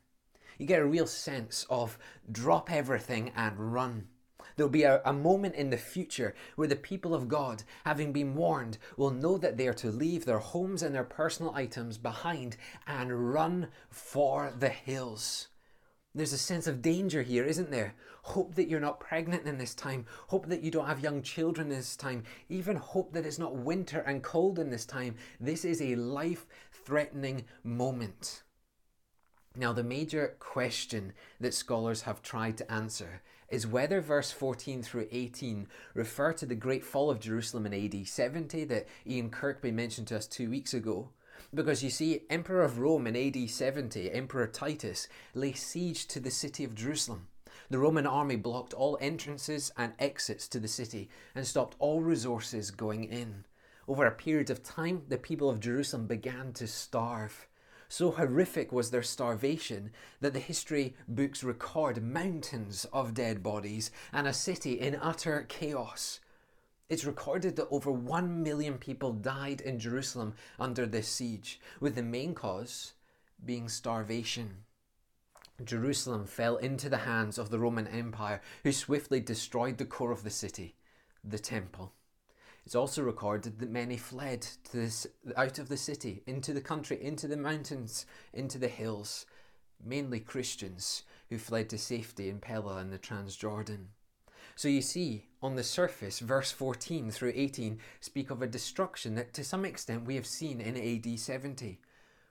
You 0.58 0.66
get 0.66 0.82
a 0.82 0.86
real 0.86 1.08
sense 1.08 1.66
of 1.70 1.98
drop 2.32 2.72
everything 2.72 3.32
and 3.36 3.74
run. 3.74 4.08
There'll 4.56 4.70
be 4.70 4.84
a, 4.84 5.02
a, 5.04 5.14
moment 5.14 5.56
in 5.56 5.70
the 5.70 5.78
future 5.78 6.36
where 6.56 6.68
the 6.68 6.76
people 6.76 7.14
of 7.14 7.28
God, 7.28 7.64
having 7.86 8.12
been 8.12 8.36
warned, 8.36 8.78
will 8.98 9.12
know 9.12 9.38
that 9.38 9.58
they 9.58 9.68
are 9.68 9.74
to 9.76 9.92
leave 9.92 10.26
their 10.26 10.40
homes 10.40 10.84
and 10.84 10.94
their 10.94 11.04
personal 11.04 11.54
items 11.56 11.98
behind 11.98 12.58
and 12.86 13.34
run 13.34 13.70
for 13.90 14.54
the 14.58 14.70
hills. 14.70 15.48
There's 16.16 16.34
a 16.34 16.38
sense 16.38 16.68
of 16.68 16.84
danger 16.84 17.24
here, 17.24 17.44
isn't 17.44 17.72
there? 17.72 17.96
Hope 18.22 18.54
that 18.56 18.70
you're 18.70 18.80
not 18.80 19.00
pregnant 19.00 19.48
in 19.48 19.58
this 19.58 19.74
time. 19.74 20.06
Hope 20.28 20.46
that 20.48 20.62
you 20.62 20.70
don't 20.70 20.86
have 20.86 21.00
young 21.00 21.24
children 21.24 21.72
in 21.72 21.78
this 21.78 21.96
time. 21.96 22.24
Even 22.50 22.76
hope 22.76 23.14
that 23.14 23.26
it's 23.26 23.40
not 23.40 23.56
winter 23.56 24.00
and 24.02 24.22
cold 24.22 24.60
in 24.60 24.70
this 24.70 24.86
time. 24.86 25.16
This 25.40 25.66
is 25.66 25.82
a 25.82 25.96
life 25.96 26.46
threatening 26.72 27.46
moment. 27.64 28.44
Now, 29.56 29.74
the 29.74 29.84
major 29.84 30.36
question 30.40 31.14
that 31.40 31.54
scholars 31.54 32.04
have 32.04 32.22
tried 32.22 32.58
to 32.58 32.72
answer 32.72 33.22
is 33.54 33.68
whether 33.68 34.02
verse 34.02 34.32
14 34.32 34.82
through 34.82 35.08
18 35.12 35.68
refer 35.94 36.34
to 36.34 36.44
the 36.44 36.56
great 36.56 36.84
fall 36.84 37.12
of 37.12 37.20
Jerusalem 37.20 37.68
in 37.68 37.74
AD 37.86 38.08
70 38.08 38.64
that 38.66 38.88
Ian 39.06 39.30
Kirkby 39.30 39.72
mentioned 39.72 40.08
to 40.08 40.18
us 40.18 40.26
two 40.26 40.50
weeks 40.50 40.74
ago. 40.74 41.10
Because 41.54 41.84
you 41.84 41.92
see, 41.92 42.22
Emperor 42.32 42.64
of 42.64 42.80
Rome 42.80 43.06
in 43.06 43.16
AD 43.16 43.48
70, 43.48 44.12
Emperor 44.12 44.48
Titus, 44.48 45.08
lay 45.36 45.54
siege 45.54 46.08
to 46.08 46.20
the 46.20 46.32
city 46.32 46.64
of 46.64 46.74
Jerusalem. 46.74 47.28
The 47.70 47.78
Roman 47.78 48.08
army 48.08 48.38
blocked 48.38 48.74
all 48.74 48.98
entrances 49.00 49.72
and 49.78 49.94
exits 50.00 50.48
to 50.48 50.60
the 50.60 50.68
city 50.68 51.08
and 51.36 51.46
stopped 51.46 51.76
all 51.78 52.02
resources 52.02 52.72
going 52.72 53.04
in. 53.04 53.46
Over 53.88 54.08
a 54.08 54.12
period 54.12 54.50
of 54.50 54.64
time, 54.64 55.04
the 55.10 55.18
people 55.20 55.52
of 55.52 55.60
Jerusalem 55.60 56.08
began 56.08 56.54
to 56.54 56.66
starve. 56.66 57.48
So 57.94 58.10
horrific 58.10 58.72
was 58.72 58.90
their 58.90 59.04
starvation 59.04 59.92
that 60.20 60.34
the 60.34 60.40
history 60.40 60.96
books 61.08 61.44
record 61.44 62.02
mountains 62.02 62.88
of 62.92 63.14
dead 63.14 63.44
bodies 63.44 63.92
and 64.12 64.26
a 64.26 64.34
city 64.34 64.80
in 64.80 64.96
utter 65.00 65.46
chaos. 65.48 66.20
It's 66.90 67.06
recorded 67.06 67.56
that 67.56 67.68
over 67.70 67.92
1 67.92 68.42
million 68.42 68.80
people 68.80 69.14
died 69.14 69.62
in 69.62 69.78
Jerusalem 69.78 70.34
under 70.60 70.88
this 70.88 71.08
siege, 71.08 71.60
with 71.80 71.94
the 71.94 72.02
main 72.02 72.34
cause 72.34 72.94
being 73.46 73.70
starvation. 73.70 74.64
Jerusalem 75.64 76.26
fell 76.26 76.58
into 76.58 76.90
the 76.90 77.06
hands 77.06 77.38
of 77.38 77.52
the 77.52 77.60
Roman 77.60 77.86
Empire, 77.86 78.42
who 78.64 78.72
swiftly 78.72 79.20
destroyed 79.20 79.78
the 79.78 79.86
core 79.86 80.12
of 80.12 80.24
the 80.24 80.32
city, 80.32 80.74
the 81.24 81.38
temple. 81.38 81.94
It's 82.66 82.76
also 82.76 83.04
recorded 83.04 83.60
that 83.60 83.70
many 83.70 83.98
fled 83.98 84.48
this, 84.72 85.06
out 85.36 85.60
of 85.60 85.68
the 85.68 85.78
city, 85.78 86.24
into 86.26 86.54
the 86.54 86.62
country, 86.62 87.02
into 87.02 87.28
the 87.28 87.38
mountains, 87.38 88.06
into 88.34 88.58
the 88.58 88.70
hills, 88.70 89.26
mainly 89.84 90.22
Christians 90.22 91.04
who 91.30 91.38
fled 91.38 91.70
to 91.70 91.78
safety 91.78 92.30
in 92.30 92.40
Pella 92.40 92.78
and 92.78 92.92
the 92.92 92.98
Transjordan. 92.98 93.88
So 94.56 94.68
you 94.68 94.82
see, 94.82 95.26
on 95.42 95.56
the 95.56 95.64
surface, 95.64 96.20
verse 96.20 96.52
14 96.52 97.12
through 97.12 97.34
18 97.36 97.80
speak 98.00 98.30
of 98.30 98.42
a 98.42 98.48
destruction 98.48 99.16
that 99.16 99.34
to 99.34 99.44
some 99.44 99.66
extent 99.66 100.06
we 100.06 100.16
have 100.16 100.28
seen 100.28 100.62
in 100.62 100.78
AD 100.78 101.20
70. 101.20 101.82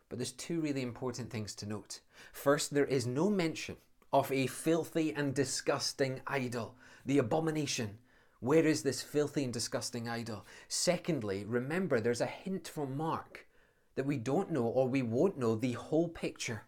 But 0.09 0.19
there's 0.19 0.33
two 0.33 0.61
really 0.61 0.83
important 0.83 1.31
things 1.31 1.55
to 1.57 1.67
note. 1.67 2.01
First, 2.33 2.73
there 2.73 2.85
is 2.85 3.07
no 3.07 3.29
mention 3.29 3.77
of 4.13 4.31
a 4.31 4.47
filthy 4.47 5.13
and 5.13 5.35
disgusting 5.35 6.21
idol, 6.27 6.77
the 7.05 7.19
abomination 7.19 7.99
where 8.43 8.67
is 8.67 8.83
this 8.83 9.03
filthy 9.03 9.45
and 9.45 9.53
disgusting 9.53 10.09
idol? 10.09 10.45
Secondly, 10.67 11.45
remember 11.47 12.01
there's 12.01 12.21
a 12.21 12.27
hint 12.27 12.67
from 12.67 12.97
Mark 12.97 13.47
that 13.95 14.05
we 14.05 14.17
don't 14.17 14.51
know 14.51 14.65
or 14.65 14.89
we 14.89 15.01
won't 15.01 15.39
know 15.39 15.55
the 15.55 15.75
whole 15.75 16.09
picture. 16.09 16.63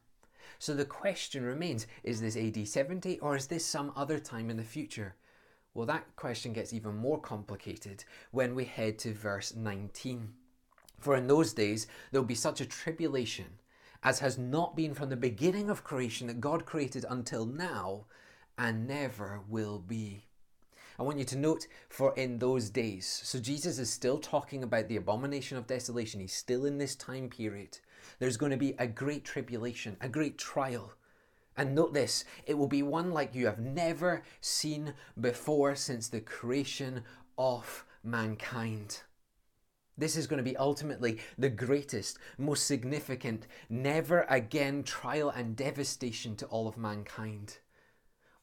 So 0.60 0.72
the 0.72 0.84
question 0.84 1.42
remains 1.42 1.88
is 2.04 2.20
this 2.20 2.36
AD 2.36 2.68
70 2.68 3.18
or 3.18 3.34
is 3.34 3.48
this 3.48 3.66
some 3.66 3.92
other 3.96 4.20
time 4.20 4.50
in 4.50 4.56
the 4.56 4.62
future? 4.62 5.16
Well, 5.74 5.84
that 5.86 6.14
question 6.14 6.52
gets 6.52 6.72
even 6.72 6.94
more 6.94 7.20
complicated 7.20 8.04
when 8.30 8.54
we 8.54 8.66
head 8.66 8.96
to 9.00 9.12
verse 9.12 9.52
19. 9.56 10.32
For 11.00 11.16
in 11.16 11.26
those 11.26 11.52
days 11.52 11.88
there 12.12 12.20
will 12.20 12.28
be 12.28 12.36
such 12.36 12.60
a 12.60 12.66
tribulation 12.66 13.46
as 14.04 14.20
has 14.20 14.38
not 14.38 14.76
been 14.76 14.94
from 14.94 15.08
the 15.08 15.16
beginning 15.16 15.68
of 15.68 15.82
creation 15.82 16.28
that 16.28 16.40
God 16.40 16.66
created 16.66 17.04
until 17.10 17.44
now 17.44 18.04
and 18.56 18.86
never 18.86 19.40
will 19.48 19.80
be. 19.80 20.26
I 20.98 21.02
want 21.02 21.18
you 21.18 21.24
to 21.24 21.36
note 21.36 21.66
for 21.88 22.14
in 22.14 22.38
those 22.38 22.70
days. 22.70 23.06
So 23.24 23.40
Jesus 23.40 23.78
is 23.78 23.90
still 23.90 24.18
talking 24.18 24.62
about 24.62 24.88
the 24.88 24.96
abomination 24.96 25.58
of 25.58 25.66
desolation. 25.66 26.20
He's 26.20 26.34
still 26.34 26.64
in 26.64 26.78
this 26.78 26.94
time 26.94 27.28
period. 27.28 27.78
There's 28.18 28.36
going 28.36 28.52
to 28.52 28.56
be 28.56 28.74
a 28.78 28.86
great 28.86 29.24
tribulation, 29.24 29.96
a 30.00 30.08
great 30.08 30.38
trial. 30.38 30.92
And 31.56 31.74
note 31.74 31.94
this 31.94 32.24
it 32.46 32.54
will 32.54 32.68
be 32.68 32.82
one 32.82 33.12
like 33.12 33.34
you 33.34 33.46
have 33.46 33.58
never 33.58 34.22
seen 34.40 34.94
before 35.20 35.74
since 35.74 36.08
the 36.08 36.20
creation 36.20 37.02
of 37.36 37.84
mankind. 38.04 39.02
This 39.96 40.16
is 40.16 40.26
going 40.26 40.38
to 40.38 40.50
be 40.50 40.56
ultimately 40.56 41.20
the 41.38 41.48
greatest, 41.48 42.18
most 42.36 42.66
significant, 42.66 43.46
never 43.68 44.26
again 44.28 44.82
trial 44.82 45.30
and 45.30 45.56
devastation 45.56 46.34
to 46.36 46.46
all 46.46 46.66
of 46.66 46.76
mankind. 46.76 47.58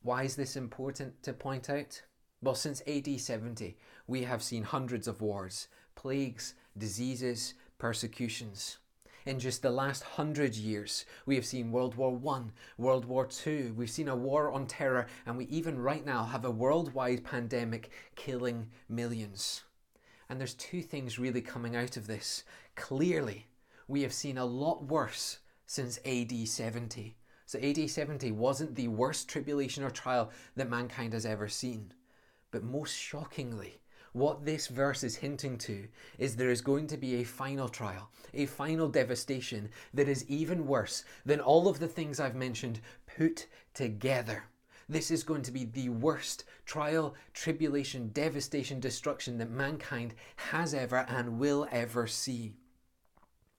Why 0.01 0.23
is 0.23 0.35
this 0.35 0.55
important 0.55 1.21
to 1.23 1.33
point 1.33 1.69
out? 1.69 2.01
Well, 2.43 2.55
since 2.55 2.81
AD 2.87 3.19
70, 3.19 3.77
we 4.07 4.23
have 4.23 4.41
seen 4.41 4.63
hundreds 4.63 5.07
of 5.07 5.21
wars, 5.21 5.67
plagues, 5.93 6.55
diseases, 6.75 7.53
persecutions. 7.77 8.79
In 9.27 9.37
just 9.37 9.61
the 9.61 9.69
last 9.69 10.01
hundred 10.01 10.55
years, 10.55 11.05
we 11.27 11.35
have 11.35 11.45
seen 11.45 11.71
World 11.71 11.93
War 11.93 12.19
I, 12.33 12.41
World 12.79 13.05
War 13.05 13.29
II, 13.45 13.73
we've 13.73 13.91
seen 13.91 14.07
a 14.07 14.15
war 14.15 14.51
on 14.51 14.65
terror, 14.65 15.05
and 15.27 15.37
we 15.37 15.45
even 15.45 15.77
right 15.77 16.03
now 16.03 16.23
have 16.23 16.43
a 16.43 16.49
worldwide 16.49 17.23
pandemic 17.23 17.91
killing 18.15 18.71
millions. 18.89 19.61
And 20.27 20.39
there's 20.39 20.55
two 20.55 20.81
things 20.81 21.19
really 21.19 21.41
coming 21.41 21.75
out 21.75 21.95
of 21.95 22.07
this. 22.07 22.43
Clearly, 22.75 23.45
we 23.87 24.01
have 24.01 24.13
seen 24.13 24.39
a 24.39 24.45
lot 24.45 24.83
worse 24.83 25.37
since 25.67 25.99
AD 26.07 26.47
70. 26.47 27.15
So 27.45 27.59
AD 27.59 27.87
70 27.87 28.31
wasn't 28.31 28.73
the 28.73 28.87
worst 28.87 29.29
tribulation 29.29 29.83
or 29.83 29.91
trial 29.91 30.31
that 30.55 30.71
mankind 30.71 31.13
has 31.13 31.27
ever 31.27 31.47
seen. 31.47 31.93
But 32.51 32.63
most 32.63 32.93
shockingly, 32.95 33.81
what 34.13 34.43
this 34.43 34.67
verse 34.67 35.03
is 35.03 35.15
hinting 35.15 35.57
to 35.59 35.87
is 36.17 36.35
there 36.35 36.49
is 36.51 36.61
going 36.61 36.87
to 36.87 36.97
be 36.97 37.15
a 37.15 37.23
final 37.23 37.69
trial, 37.69 38.11
a 38.33 38.45
final 38.45 38.89
devastation 38.89 39.69
that 39.93 40.09
is 40.09 40.25
even 40.27 40.67
worse 40.67 41.05
than 41.25 41.39
all 41.39 41.69
of 41.69 41.79
the 41.79 41.87
things 41.87 42.19
I've 42.19 42.35
mentioned 42.35 42.81
put 43.17 43.47
together. 43.73 44.43
This 44.89 45.11
is 45.11 45.23
going 45.23 45.43
to 45.43 45.51
be 45.53 45.63
the 45.63 45.87
worst 45.87 46.43
trial, 46.65 47.15
tribulation, 47.33 48.09
devastation, 48.09 48.81
destruction 48.81 49.37
that 49.37 49.49
mankind 49.49 50.13
has 50.35 50.73
ever 50.73 51.05
and 51.07 51.39
will 51.39 51.65
ever 51.71 52.07
see. 52.07 52.55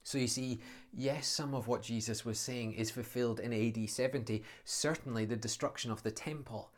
So 0.03 0.19
you 0.19 0.27
see, 0.27 0.59
yes, 0.93 1.27
some 1.27 1.55
of 1.55 1.67
what 1.67 1.81
Jesus 1.81 2.23
was 2.23 2.37
saying 2.37 2.73
is 2.73 2.91
fulfilled 2.91 3.39
in 3.39 3.53
AD 3.53 3.89
70, 3.89 4.43
certainly 4.63 5.25
the 5.25 5.35
destruction 5.35 5.89
of 5.89 6.03
the 6.03 6.11
temple, 6.11 6.71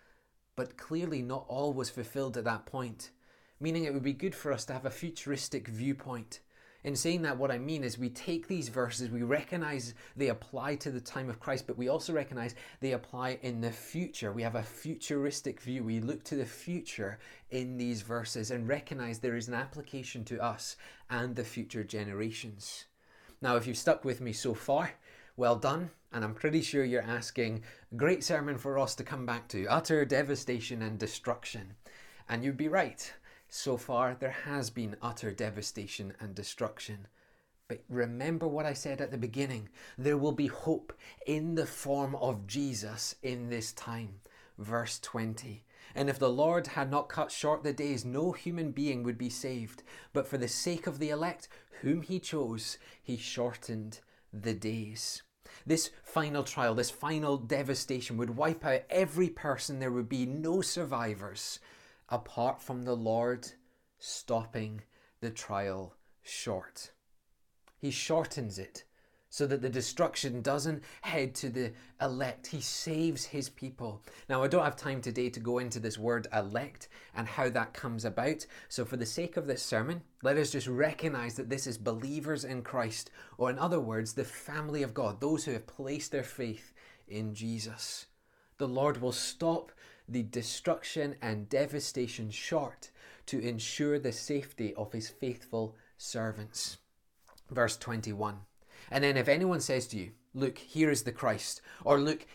but 0.56 0.78
clearly 0.78 1.22
not 1.22 1.46
all 1.48 1.74
was 1.74 1.90
fulfilled 1.90 2.38
at 2.38 2.46
that 2.46 2.66
point, 2.66 3.12
meaning 3.60 3.84
it 3.84 3.94
would 3.94 4.04
be 4.04 4.14
good 4.14 4.36
for 4.36 4.52
us 4.52 4.66
to 4.66 4.74
have 4.74 4.86
a 4.86 4.90
futuristic 4.90 5.68
viewpoint. 5.68 6.40
In 6.84 6.96
saying 6.96 7.24
that, 7.24 7.38
what 7.38 7.50
I 7.50 7.58
mean 7.58 7.84
is 7.84 7.98
we 7.98 8.10
take 8.10 8.48
these 8.48 8.70
verses, 8.70 9.10
we 9.10 9.24
recognize 9.24 9.96
they 10.16 10.28
apply 10.28 10.76
to 10.76 10.92
the 10.92 11.02
time 11.02 11.32
of 11.32 11.40
Christ, 11.40 11.66
but 11.66 11.80
we 11.80 11.88
also 11.88 12.14
recognize 12.14 12.54
they 12.80 12.92
apply 12.92 13.40
in 13.42 13.60
the 13.60 13.72
future. 13.72 14.32
We 14.32 14.44
have 14.44 14.54
a 14.54 14.62
futuristic 14.62 15.62
view. 15.62 15.84
We 15.84 16.00
look 16.00 16.24
to 16.26 16.36
the 16.36 16.46
future 16.46 17.18
in 17.50 17.78
these 17.78 18.04
verses 18.04 18.52
and 18.52 18.68
recognize 18.68 19.18
there 19.18 19.36
is 19.36 19.48
an 19.48 19.56
application 19.56 20.24
to 20.26 20.40
us 20.44 20.76
and 21.10 21.36
the 21.36 21.44
future 21.44 21.84
generations. 21.84 22.86
Now, 23.42 23.56
if 23.56 23.66
you've 23.66 23.78
stuck 23.78 24.06
with 24.06 24.22
me 24.22 24.32
so 24.32 24.54
far, 24.54 24.92
well 25.38 25.56
done. 25.56 25.92
And 26.12 26.24
I'm 26.24 26.34
pretty 26.34 26.62
sure 26.62 26.86
you're 26.86 27.02
asking, 27.02 27.64
great 27.96 28.24
sermon 28.24 28.58
for 28.58 28.80
us 28.80 28.96
to 28.96 29.04
come 29.04 29.26
back 29.26 29.48
to 29.50 29.68
utter 29.68 30.06
devastation 30.06 30.82
and 30.82 30.98
destruction. 30.98 31.76
And 32.30 32.44
you'd 32.44 32.58
be 32.58 32.70
right. 32.70 33.14
So 33.50 33.78
far, 33.78 34.16
there 34.18 34.36
has 34.46 34.70
been 34.70 34.96
utter 35.02 35.32
devastation 35.32 36.14
and 36.20 36.34
destruction. 36.34 37.08
But 37.68 37.84
remember 37.90 38.48
what 38.48 38.66
I 38.66 38.74
said 38.74 39.02
at 39.02 39.12
the 39.12 39.18
beginning 39.18 39.70
there 39.98 40.18
will 40.18 40.32
be 40.32 40.48
hope 40.48 40.94
in 41.26 41.56
the 41.56 41.66
form 41.66 42.16
of 42.16 42.48
Jesus 42.48 43.16
in 43.24 43.50
this 43.50 43.72
time. 43.74 44.22
Verse 44.58 45.00
20. 45.00 45.64
And 45.96 46.10
if 46.10 46.20
the 46.20 46.30
Lord 46.30 46.68
had 46.68 46.92
not 46.92 47.10
cut 47.10 47.32
short 47.32 47.64
the 47.64 47.74
days, 47.74 48.06
no 48.06 48.32
human 48.32 48.72
being 48.72 49.04
would 49.04 49.18
be 49.18 49.30
saved. 49.30 49.84
But 50.14 50.28
for 50.28 50.38
the 50.38 50.48
sake 50.48 50.88
of 50.88 51.00
the 51.00 51.10
elect, 51.10 51.48
whom 51.82 52.02
he 52.02 52.20
chose, 52.20 52.78
he 53.02 53.18
shortened 53.18 54.00
the 54.44 54.54
days. 54.54 55.24
This 55.66 55.92
final 56.04 56.44
trial, 56.44 56.76
this 56.76 56.92
final 56.92 57.38
devastation 57.38 58.18
would 58.18 58.38
wipe 58.38 58.66
out 58.66 58.82
every 58.90 59.30
person. 59.30 59.80
There 59.80 59.92
would 59.92 60.10
be 60.10 60.26
no 60.26 60.62
survivors 60.62 61.60
apart 62.10 62.62
from 62.62 62.84
the 62.84 62.96
Lord 62.96 63.48
stopping 63.98 64.82
the 65.22 65.32
trial 65.32 65.96
short. 66.22 66.92
He 67.78 67.92
shortens 67.92 68.60
it 68.60 68.84
so 69.36 69.46
that 69.46 69.62
the 69.62 69.68
destruction 69.68 70.42
doesn't 70.42 70.82
head 71.02 71.36
to 71.36 71.50
the 71.50 71.74
elect. 72.00 72.48
He 72.48 72.62
saves 72.62 73.26
his 73.26 73.50
people. 73.50 74.02
Now, 74.30 74.42
I 74.42 74.48
don't 74.48 74.64
have 74.64 74.78
time 74.78 75.02
today 75.02 75.30
to 75.30 75.42
go 75.42 75.60
into 75.60 75.78
this 75.78 75.98
word 75.98 76.26
elect 76.32 76.88
and 77.14 77.28
how 77.28 77.50
that 77.50 77.74
comes 77.74 78.06
about. 78.06 78.46
So, 78.70 78.86
for 78.86 78.96
the 78.96 79.06
sake 79.06 79.36
of 79.36 79.46
this 79.46 79.62
sermon, 79.62 80.04
let 80.24 80.38
us 80.38 80.52
just 80.52 80.68
recognize 80.68 81.36
that 81.36 81.50
this 81.50 81.68
is 81.68 81.78
believers 81.78 82.46
in 82.46 82.62
Christ, 82.62 83.12
or 83.38 83.50
in 83.50 83.60
other 83.60 83.82
words, 83.82 84.14
the 84.14 84.24
family 84.24 84.84
of 84.84 84.94
God, 84.94 85.20
those 85.20 85.44
who 85.44 85.52
have 85.52 85.68
placed 85.68 86.14
their 86.14 86.24
faith 86.24 86.72
in 87.06 87.34
Jesus. 87.34 88.06
The 88.58 88.70
Lord 88.70 89.02
will 89.02 89.12
stop 89.12 89.74
the 90.08 90.24
destruction 90.24 91.16
and 91.22 91.50
devastation 91.50 92.32
short 92.32 92.90
to 93.26 93.40
ensure 93.40 94.00
the 94.00 94.14
safety 94.14 94.74
of 94.76 94.94
his 94.94 95.10
faithful 95.10 95.76
servants. 95.98 96.78
Verse 97.52 97.76
21. 97.76 98.38
And 98.92 99.04
then 99.04 99.18
if 99.18 99.28
anyone 99.28 99.62
says 99.62 99.88
to 99.88 99.98
you, 99.98 100.12
Look, 100.34 100.58
here 100.58 100.92
is 100.92 101.04
the 101.04 101.14
Christ, 101.14 101.62
or 101.86 101.98
look, 101.98 102.28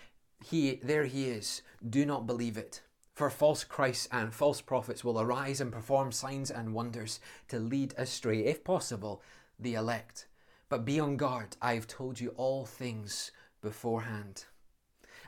he 0.42 0.80
there 0.82 1.04
he 1.04 1.26
is, 1.26 1.60
do 1.86 2.06
not 2.06 2.26
believe 2.26 2.56
it. 2.56 2.80
For 3.12 3.28
false 3.28 3.62
Christs 3.62 4.08
and 4.10 4.32
false 4.32 4.62
prophets 4.62 5.04
will 5.04 5.20
arise 5.20 5.60
and 5.60 5.70
perform 5.70 6.10
signs 6.10 6.50
and 6.50 6.72
wonders 6.72 7.20
to 7.48 7.58
lead 7.58 7.92
astray, 7.98 8.46
if 8.46 8.64
possible, 8.64 9.22
the 9.58 9.74
elect. 9.74 10.28
But 10.70 10.86
be 10.86 10.98
on 10.98 11.18
guard, 11.18 11.58
I 11.60 11.74
have 11.74 11.86
told 11.86 12.18
you 12.20 12.30
all 12.38 12.64
things 12.64 13.32
beforehand. 13.60 14.46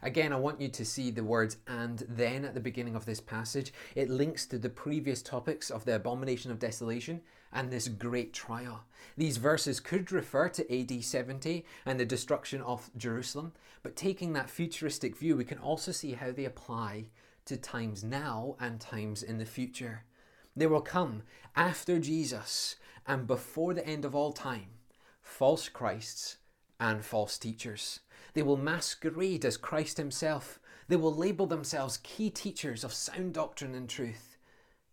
Again, 0.02 0.32
I 0.32 0.36
want 0.36 0.60
you 0.60 0.68
to 0.68 0.84
see 0.84 1.10
the 1.10 1.22
words 1.22 1.58
and 1.68 2.04
then 2.08 2.44
at 2.44 2.54
the 2.54 2.60
beginning 2.60 2.96
of 2.96 3.06
this 3.06 3.20
passage. 3.20 3.72
It 3.94 4.10
links 4.10 4.46
to 4.46 4.58
the 4.58 4.68
previous 4.68 5.22
topics 5.22 5.70
of 5.70 5.84
the 5.84 5.94
abomination 5.94 6.50
of 6.50 6.58
desolation 6.58 7.20
and 7.52 7.70
this 7.70 7.86
great 7.86 8.32
trial. 8.32 8.82
These 9.16 9.36
verses 9.36 9.78
could 9.78 10.10
refer 10.10 10.48
to 10.48 10.80
AD 10.80 11.04
70 11.04 11.64
and 11.86 12.00
the 12.00 12.04
destruction 12.04 12.60
of 12.62 12.90
Jerusalem, 12.96 13.52
but 13.84 13.94
taking 13.94 14.32
that 14.32 14.50
futuristic 14.50 15.16
view, 15.16 15.36
we 15.36 15.44
can 15.44 15.58
also 15.58 15.92
see 15.92 16.12
how 16.12 16.32
they 16.32 16.46
apply 16.46 17.06
to 17.44 17.56
times 17.56 18.02
now 18.02 18.56
and 18.58 18.80
times 18.80 19.22
in 19.22 19.38
the 19.38 19.44
future. 19.44 20.04
They 20.56 20.66
will 20.66 20.80
come 20.80 21.22
after 21.54 21.98
Jesus 21.98 22.76
and 23.06 23.26
before 23.26 23.74
the 23.74 23.86
end 23.86 24.04
of 24.04 24.14
all 24.14 24.32
time 24.32 24.66
false 25.22 25.68
Christs 25.68 26.38
and 26.80 27.04
false 27.04 27.38
teachers. 27.38 28.00
They 28.34 28.42
will 28.42 28.56
masquerade 28.56 29.44
as 29.44 29.56
Christ 29.56 29.96
Himself. 29.96 30.58
They 30.88 30.96
will 30.96 31.14
label 31.14 31.46
themselves 31.46 31.98
key 32.02 32.30
teachers 32.30 32.84
of 32.84 32.92
sound 32.92 33.34
doctrine 33.34 33.74
and 33.74 33.88
truth. 33.88 34.36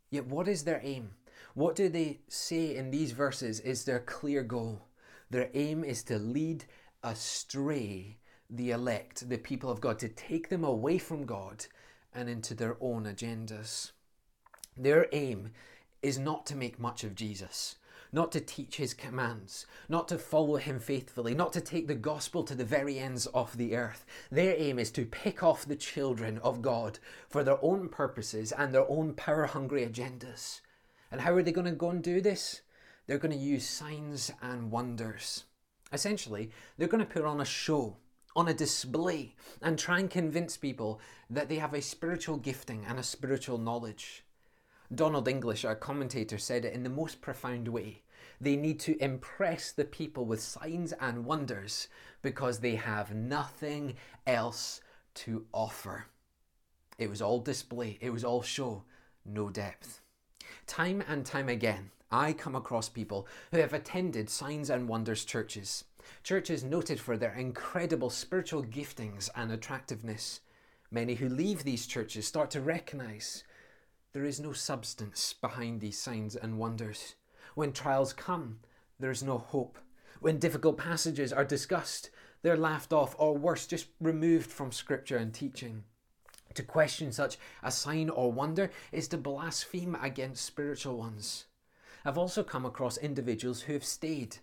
Yet, 0.10 0.28
what 0.28 0.48
is 0.48 0.64
their 0.64 0.82
aim? 0.84 1.12
What 1.54 1.76
do 1.76 1.90
they 1.90 2.20
say 2.28 2.76
in 2.76 2.92
these 2.92 3.12
verses 3.12 3.60
is 3.60 3.86
their 3.86 4.00
clear 4.00 4.44
goal? 4.44 4.88
Their 5.30 5.50
aim 5.54 5.84
is 5.84 6.04
to 6.04 6.18
lead 6.18 6.66
astray 7.04 8.18
the 8.50 8.72
elect, 8.72 9.30
the 9.30 9.38
people 9.38 9.70
of 9.70 9.82
God, 9.82 10.00
to 10.00 10.10
take 10.10 10.50
them 10.50 10.64
away 10.64 10.98
from 10.98 11.26
God 11.26 11.66
and 12.14 12.28
into 12.28 12.56
their 12.56 12.78
own 12.82 13.04
agendas. 13.04 13.92
Their 14.76 15.08
aim 15.12 15.52
is 16.02 16.18
not 16.18 16.46
to 16.48 16.56
make 16.56 16.80
much 16.80 17.04
of 17.04 17.16
Jesus 17.16 17.76
not 18.12 18.32
to 18.32 18.40
teach 18.40 18.78
his 18.78 18.94
commands, 18.94 19.66
not 19.88 20.08
to 20.08 20.18
follow 20.18 20.58
him 20.58 20.80
faithfully, 20.80 21.34
not 21.34 21.54
to 21.54 21.62
take 21.62 21.88
the 21.88 21.96
gospel 21.96 22.44
to 22.44 22.56
the 22.56 22.66
very 22.66 22.98
ends 22.98 23.28
of 23.28 23.58
the 23.58 23.76
earth. 23.76 24.06
Their 24.32 24.56
aim 24.58 24.80
is 24.80 24.92
to 24.92 25.06
pick 25.06 25.44
off 25.44 25.66
the 25.66 25.76
children 25.76 26.40
of 26.40 26.62
God 26.62 27.00
for 27.28 27.44
their 27.44 27.64
own 27.64 27.90
purposes 27.90 28.52
and 28.52 28.74
their 28.74 28.90
own 28.90 29.14
power 29.14 29.46
hungry 29.46 29.86
agendas. 29.86 30.62
And 31.12 31.22
how 31.22 31.34
are 31.34 31.44
they 31.44 31.52
going 31.52 31.66
to 31.66 31.72
go 31.72 31.90
and 31.90 32.04
do 32.04 32.22
this? 32.22 32.62
They're 33.08 33.18
going 33.18 33.38
to 33.38 33.38
use 33.38 33.68
signs 33.68 34.32
and 34.42 34.72
wonders. 34.72 35.46
Essentially, 35.92 36.52
they're 36.78 36.88
going 36.88 37.06
to 37.06 37.12
put 37.12 37.26
on 37.26 37.42
a 37.42 37.46
show 37.46 37.98
on 38.36 38.48
a 38.48 38.54
display 38.54 39.36
and 39.62 39.78
try 39.78 40.00
and 40.00 40.10
convince 40.10 40.56
people 40.56 41.02
that 41.30 41.50
they 41.50 41.56
have 41.56 41.74
a 41.74 41.82
spiritual 41.82 42.38
gifting 42.38 42.86
and 42.88 43.00
a 43.00 43.04
spiritual 43.04 43.58
knowledge. 43.58 44.24
Donald 44.94 45.28
English, 45.28 45.66
our 45.66 45.76
commentator, 45.76 46.38
said 46.38 46.66
it 46.66 46.74
in 46.74 46.84
the 46.84 46.90
most 46.90 47.22
profound 47.22 47.68
way. 47.68 48.02
They 48.42 48.56
need 48.56 48.80
to 48.82 49.02
impress 49.04 49.72
the 49.72 49.86
people 49.86 50.26
with 50.26 50.42
signs 50.42 50.94
and 50.94 51.26
wonders 51.26 51.88
because 52.22 52.60
they 52.60 52.76
have 52.76 53.14
nothing 53.14 53.96
else 54.26 54.82
to 55.16 55.46
offer. 55.54 56.06
It 56.98 57.10
was 57.10 57.22
all 57.22 57.40
display, 57.40 57.98
it 58.02 58.10
was 58.10 58.24
all 58.24 58.42
show. 58.42 58.84
no 59.26 59.50
depth. 59.50 60.02
Time 60.66 61.04
and 61.08 61.26
time 61.26 61.50
again, 61.50 61.92
I 62.12 62.34
come 62.34 62.56
across 62.56 62.90
people 62.90 63.28
who 63.52 63.58
have 63.58 63.74
attended 63.74 64.30
Signs 64.30 64.70
and 64.72 64.88
Wonders 64.88 65.24
churches, 65.24 65.84
churches 66.24 66.64
noted 66.64 67.00
for 67.00 67.16
their 67.16 67.34
incredible 67.34 68.10
spiritual 68.10 68.64
giftings 68.64 69.30
and 69.36 69.52
attractiveness. 69.52 70.40
Many 70.90 71.16
who 71.16 71.30
leave 71.30 71.64
these 71.64 71.86
churches 71.86 72.26
start 72.26 72.50
to 72.52 72.62
recognize 72.62 73.44
there 74.14 74.26
is 74.26 74.40
no 74.40 74.54
substance 74.54 75.34
behind 75.34 75.82
these 75.82 76.00
signs 76.00 76.36
and 76.36 76.58
wonders. 76.58 77.16
When 77.56 77.72
trials 77.72 78.14
come, 78.14 78.60
there 79.00 79.12
is 79.12 79.24
no 79.24 79.38
hope. 79.38 79.78
When 80.20 80.40
difficult 80.40 80.78
passages 80.78 81.32
are 81.32 81.46
discussed, 81.46 82.10
they're 82.42 82.58
laughed 82.58 82.92
off, 82.92 83.16
or 83.20 83.38
worse, 83.38 83.68
just 83.68 83.88
removed 84.00 84.50
from 84.50 84.72
scripture 84.72 85.18
and 85.18 85.34
teaching. 85.34 85.84
To 86.56 86.64
question 86.64 87.12
such 87.12 87.38
a 87.62 87.72
sign 87.72 88.10
or 88.10 88.32
wonder 88.32 88.72
is 88.92 89.08
to 89.10 89.18
blaspheme 89.18 89.96
against 90.02 90.46
spiritual 90.46 90.98
ones. 90.98 91.46
I've 92.04 92.18
also 92.18 92.44
come 92.44 92.66
across 92.66 92.98
individuals 92.98 93.62
who 93.62 93.74
have 93.74 93.84
stayed 93.84 94.38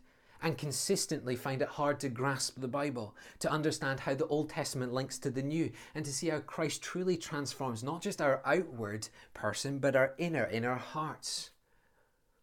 and 0.47 0.57
consistently 0.57 1.35
find 1.35 1.61
it 1.61 1.67
hard 1.67 1.99
to 1.99 2.09
grasp 2.09 2.61
the 2.61 2.69
Bible, 2.69 3.17
to 3.41 3.51
understand 3.51 3.99
how 3.99 4.15
the 4.15 4.29
Old 4.29 4.49
Testament 4.49 4.93
links 4.93 5.19
to 5.19 5.29
the 5.29 5.43
New, 5.43 5.73
and 5.93 6.05
to 6.05 6.13
see 6.13 6.29
how 6.29 6.39
Christ 6.39 6.83
truly 6.83 7.17
transforms 7.17 7.83
not 7.83 8.01
just 8.01 8.23
our 8.23 8.41
outward 8.45 9.09
person, 9.35 9.81
but 9.81 9.97
our 9.97 10.15
inner, 10.19 10.45
in 10.45 10.65
our 10.65 10.77
hearts. 10.77 11.51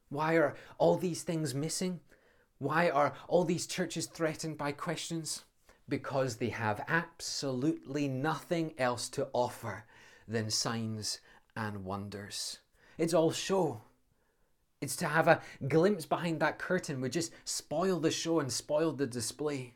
Why 0.10 0.34
are 0.36 0.54
all 0.78 0.98
these 0.98 1.24
things 1.24 1.56
missing? 1.56 2.02
Why 2.58 2.90
are 2.90 3.14
all 3.30 3.46
these 3.46 3.68
churches 3.68 4.06
threatened 4.06 4.58
by 4.58 4.74
questions? 4.74 5.46
Because 5.88 6.36
they 6.36 6.50
have 6.50 6.84
absolutely 6.90 8.10
nothing 8.10 8.74
else 8.78 9.08
to 9.10 9.30
offer 9.32 9.86
than 10.28 10.50
signs 10.50 11.22
and 11.56 11.86
wonders. 11.86 12.60
It's 12.98 13.14
all 13.14 13.32
show. 13.32 13.82
It's 14.84 14.98
to 14.98 15.08
have 15.08 15.30
a 15.30 15.40
glimpse 15.70 16.06
behind 16.06 16.42
that 16.42 16.60
curtain 16.60 17.00
would 17.00 17.14
just 17.14 17.32
spoil 17.46 18.02
the 18.02 18.12
show 18.12 18.42
and 18.42 18.52
spoil 18.52 18.92
the 18.92 19.08
display. 19.08 19.76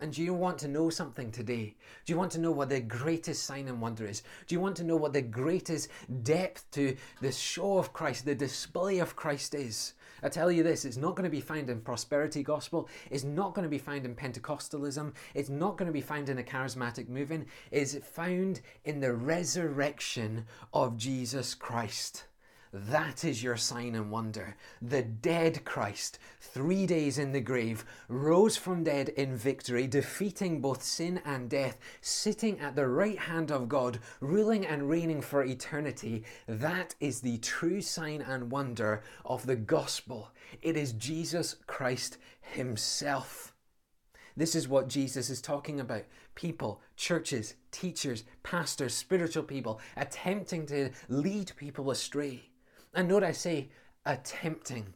And 0.00 0.12
do 0.12 0.22
you 0.22 0.34
want 0.34 0.58
to 0.58 0.68
know 0.68 0.90
something 0.90 1.32
today? 1.32 1.76
Do 2.04 2.12
you 2.12 2.18
want 2.18 2.32
to 2.32 2.38
know 2.38 2.50
what 2.50 2.68
the 2.68 2.80
greatest 2.80 3.44
sign 3.44 3.68
and 3.68 3.80
wonder 3.80 4.06
is? 4.06 4.22
Do 4.46 4.54
you 4.54 4.60
want 4.60 4.76
to 4.76 4.84
know 4.84 4.96
what 4.96 5.14
the 5.14 5.22
greatest 5.22 5.88
depth 6.22 6.70
to 6.72 6.94
the 7.22 7.32
show 7.32 7.78
of 7.78 7.94
Christ, 7.94 8.26
the 8.26 8.34
display 8.34 8.98
of 8.98 9.16
Christ 9.16 9.54
is? 9.54 9.94
I 10.22 10.28
tell 10.28 10.52
you 10.52 10.62
this, 10.62 10.84
it's 10.84 10.98
not 10.98 11.16
going 11.16 11.24
to 11.24 11.34
be 11.34 11.40
found 11.40 11.70
in 11.70 11.80
prosperity 11.80 12.42
gospel. 12.42 12.86
It's 13.10 13.24
not 13.24 13.54
going 13.54 13.64
to 13.64 13.70
be 13.70 13.78
found 13.78 14.04
in 14.04 14.14
Pentecostalism. 14.14 15.14
It's 15.32 15.48
not 15.48 15.78
going 15.78 15.86
to 15.86 15.92
be 15.92 16.02
found 16.02 16.28
in 16.28 16.38
a 16.38 16.42
charismatic 16.42 17.08
movement. 17.08 17.48
It's 17.70 17.96
found 17.96 18.60
in 18.84 19.00
the 19.00 19.14
resurrection 19.14 20.44
of 20.74 20.98
Jesus 20.98 21.54
Christ. 21.54 22.24
That 22.72 23.24
is 23.24 23.42
your 23.42 23.56
sign 23.56 23.94
and 23.94 24.10
wonder. 24.10 24.56
The 24.82 25.02
dead 25.02 25.64
Christ, 25.64 26.18
three 26.40 26.86
days 26.86 27.18
in 27.18 27.32
the 27.32 27.40
grave, 27.40 27.84
rose 28.08 28.56
from 28.56 28.84
dead 28.84 29.08
in 29.10 29.36
victory, 29.36 29.86
defeating 29.86 30.60
both 30.60 30.82
sin 30.82 31.22
and 31.24 31.48
death, 31.48 31.78
sitting 32.02 32.60
at 32.60 32.76
the 32.76 32.86
right 32.86 33.18
hand 33.18 33.50
of 33.50 33.68
God, 33.68 34.00
ruling 34.20 34.66
and 34.66 34.88
reigning 34.88 35.22
for 35.22 35.44
eternity. 35.44 36.24
That 36.46 36.94
is 37.00 37.20
the 37.20 37.38
true 37.38 37.80
sign 37.80 38.20
and 38.20 38.50
wonder 38.50 39.02
of 39.24 39.46
the 39.46 39.56
gospel. 39.56 40.30
It 40.60 40.76
is 40.76 40.92
Jesus 40.92 41.56
Christ 41.66 42.18
Himself. 42.40 43.54
This 44.36 44.54
is 44.54 44.68
what 44.68 44.88
Jesus 44.88 45.30
is 45.30 45.40
talking 45.40 45.80
about. 45.80 46.04
People, 46.36 46.80
churches, 46.96 47.54
teachers, 47.72 48.22
pastors, 48.44 48.94
spiritual 48.94 49.42
people 49.42 49.80
attempting 49.96 50.64
to 50.66 50.90
lead 51.08 51.50
people 51.56 51.90
astray. 51.90 52.47
And 52.94 53.08
note 53.08 53.22
I 53.22 53.32
say 53.32 53.68
attempting. 54.04 54.94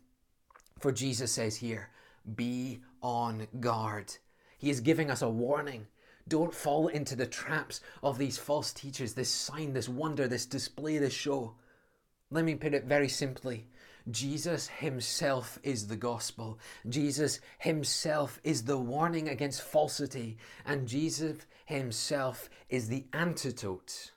For 0.81 0.93
Jesus 0.93 1.33
says 1.33 1.57
here, 1.57 1.91
be 2.35 2.81
on 3.03 3.47
guard. 3.61 4.17
He 4.59 4.71
is 4.71 4.81
giving 4.81 5.11
us 5.11 5.23
a 5.23 5.29
warning. 5.29 5.87
Don't 6.29 6.55
fall 6.55 6.89
into 6.89 7.17
the 7.17 7.27
traps 7.27 7.81
of 8.03 8.19
these 8.19 8.39
false 8.39 8.73
teachers, 8.73 9.15
this 9.15 9.29
sign, 9.29 9.73
this 9.73 9.89
wonder, 9.89 10.29
this 10.29 10.47
display, 10.47 10.99
this 10.99 11.13
show. 11.13 11.55
Let 12.31 12.45
me 12.45 12.55
put 12.55 12.75
it 12.75 12.85
very 12.85 13.09
simply. 13.09 13.69
Jesus 14.11 14.69
himself 14.69 15.59
is 15.63 15.87
the 15.87 15.97
gospel. 15.97 16.59
Jesus 16.89 17.41
himself 17.59 18.41
is 18.43 18.65
the 18.65 18.79
warning 18.79 19.29
against 19.29 19.63
falsity. 19.63 20.39
And 20.65 20.89
Jesus 20.89 21.39
himself 21.67 22.49
is 22.69 22.89
the 22.89 23.07
antidote 23.13 24.13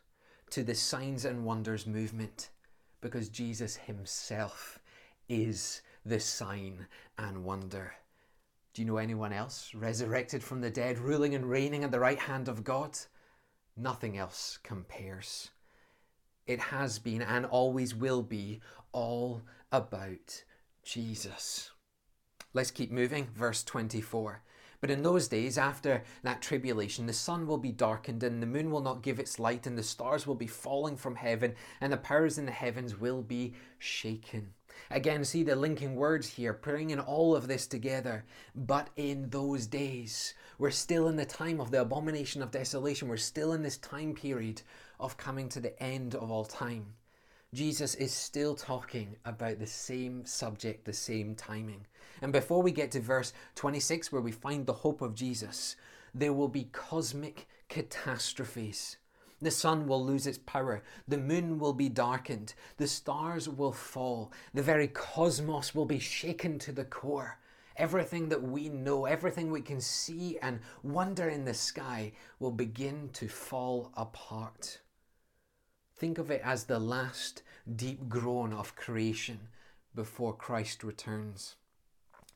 to 0.51 0.63
the 0.63 0.75
signs 0.75 1.25
and 1.25 1.43
wonders 1.43 1.85
movement 1.85 2.49
because 3.01 3.29
Jesus 3.29 3.75
himself 3.75 4.79
is 5.27 5.81
the 6.05 6.19
sign 6.19 6.87
and 7.17 7.43
wonder. 7.43 7.93
Do 8.73 8.81
you 8.81 8.87
know 8.87 8.97
anyone 8.97 9.31
else 9.31 9.73
resurrected 9.73 10.43
from 10.43 10.61
the 10.61 10.69
dead, 10.69 10.97
ruling 10.99 11.33
and 11.33 11.49
reigning 11.49 11.83
at 11.83 11.91
the 11.91 11.99
right 11.99 12.19
hand 12.19 12.47
of 12.47 12.63
God? 12.63 12.97
Nothing 13.77 14.17
else 14.17 14.59
compares. 14.63 15.49
It 16.45 16.59
has 16.59 16.99
been 16.99 17.21
and 17.21 17.45
always 17.45 17.95
will 17.95 18.21
be 18.21 18.61
all 18.91 19.41
about 19.71 20.43
Jesus. 20.83 21.71
Let's 22.53 22.71
keep 22.71 22.91
moving. 22.91 23.27
Verse 23.35 23.63
24. 23.63 24.41
But 24.85 24.91
in 24.91 25.01
those 25.01 25.27
days, 25.27 25.57
after 25.57 26.03
that 26.21 26.43
tribulation, 26.43 27.07
the 27.07 27.13
sun 27.13 27.47
will 27.47 27.57
be 27.57 27.71
darkened, 27.71 28.21
and 28.21 28.39
the 28.39 28.45
moon 28.45 28.69
will 28.69 28.81
not 28.81 29.01
give 29.01 29.17
its 29.17 29.39
light, 29.39 29.65
and 29.65 29.75
the 29.75 29.81
stars 29.81 30.27
will 30.27 30.35
be 30.35 30.45
falling 30.45 30.95
from 30.95 31.15
heaven, 31.15 31.55
and 31.81 31.91
the 31.91 31.97
powers 31.97 32.37
in 32.37 32.45
the 32.45 32.51
heavens 32.51 32.95
will 32.95 33.23
be 33.23 33.55
shaken. 33.79 34.53
Again, 34.91 35.25
see 35.25 35.41
the 35.41 35.55
linking 35.55 35.95
words 35.95 36.29
here, 36.29 36.53
bringing 36.53 36.99
all 36.99 37.35
of 37.35 37.47
this 37.47 37.65
together. 37.65 38.25
But 38.53 38.91
in 38.95 39.27
those 39.31 39.65
days, 39.65 40.35
we're 40.59 40.69
still 40.69 41.07
in 41.07 41.15
the 41.15 41.25
time 41.25 41.59
of 41.59 41.71
the 41.71 41.81
abomination 41.81 42.43
of 42.43 42.51
desolation. 42.51 43.07
We're 43.07 43.17
still 43.17 43.53
in 43.53 43.63
this 43.63 43.79
time 43.79 44.13
period 44.13 44.61
of 44.99 45.17
coming 45.17 45.49
to 45.49 45.59
the 45.59 45.81
end 45.81 46.13
of 46.13 46.29
all 46.29 46.45
time. 46.45 46.93
Jesus 47.55 47.95
is 47.95 48.11
still 48.11 48.53
talking 48.53 49.15
about 49.23 49.59
the 49.59 49.65
same 49.65 50.25
subject, 50.25 50.83
the 50.83 50.91
same 50.91 51.35
timing. 51.35 51.85
And 52.21 52.33
before 52.33 52.61
we 52.61 52.73
get 52.73 52.91
to 52.91 52.99
verse 52.99 53.31
26, 53.55 54.11
where 54.11 54.21
we 54.21 54.33
find 54.33 54.65
the 54.65 54.73
hope 54.73 55.01
of 55.01 55.15
Jesus, 55.15 55.77
there 56.13 56.33
will 56.33 56.49
be 56.49 56.67
cosmic 56.73 57.47
catastrophes. 57.69 58.97
The 59.41 59.51
sun 59.51 59.87
will 59.87 60.05
lose 60.05 60.27
its 60.27 60.39
power, 60.45 60.83
the 61.07 61.17
moon 61.17 61.57
will 61.57 61.71
be 61.71 61.87
darkened, 61.87 62.53
the 62.75 62.87
stars 62.87 63.47
will 63.47 63.71
fall, 63.71 64.33
the 64.53 64.61
very 64.61 64.89
cosmos 64.89 65.73
will 65.73 65.85
be 65.85 65.99
shaken 65.99 66.59
to 66.59 66.73
the 66.73 66.83
core. 66.83 67.37
Everything 67.77 68.27
that 68.27 68.43
we 68.43 68.67
know, 68.67 69.05
everything 69.05 69.49
we 69.49 69.61
can 69.61 69.79
see 69.79 70.37
and 70.41 70.59
wonder 70.83 71.29
in 71.29 71.45
the 71.45 71.53
sky 71.53 72.11
will 72.37 72.51
begin 72.51 73.11
to 73.13 73.29
fall 73.29 73.93
apart. 73.95 74.79
Think 75.97 76.17
of 76.17 76.29
it 76.29 76.41
as 76.43 76.65
the 76.65 76.79
last 76.79 77.41
deep 77.73 78.07
groan 78.07 78.53
of 78.53 78.75
creation 78.75 79.39
before 79.95 80.33
Christ 80.33 80.83
returns. 80.83 81.55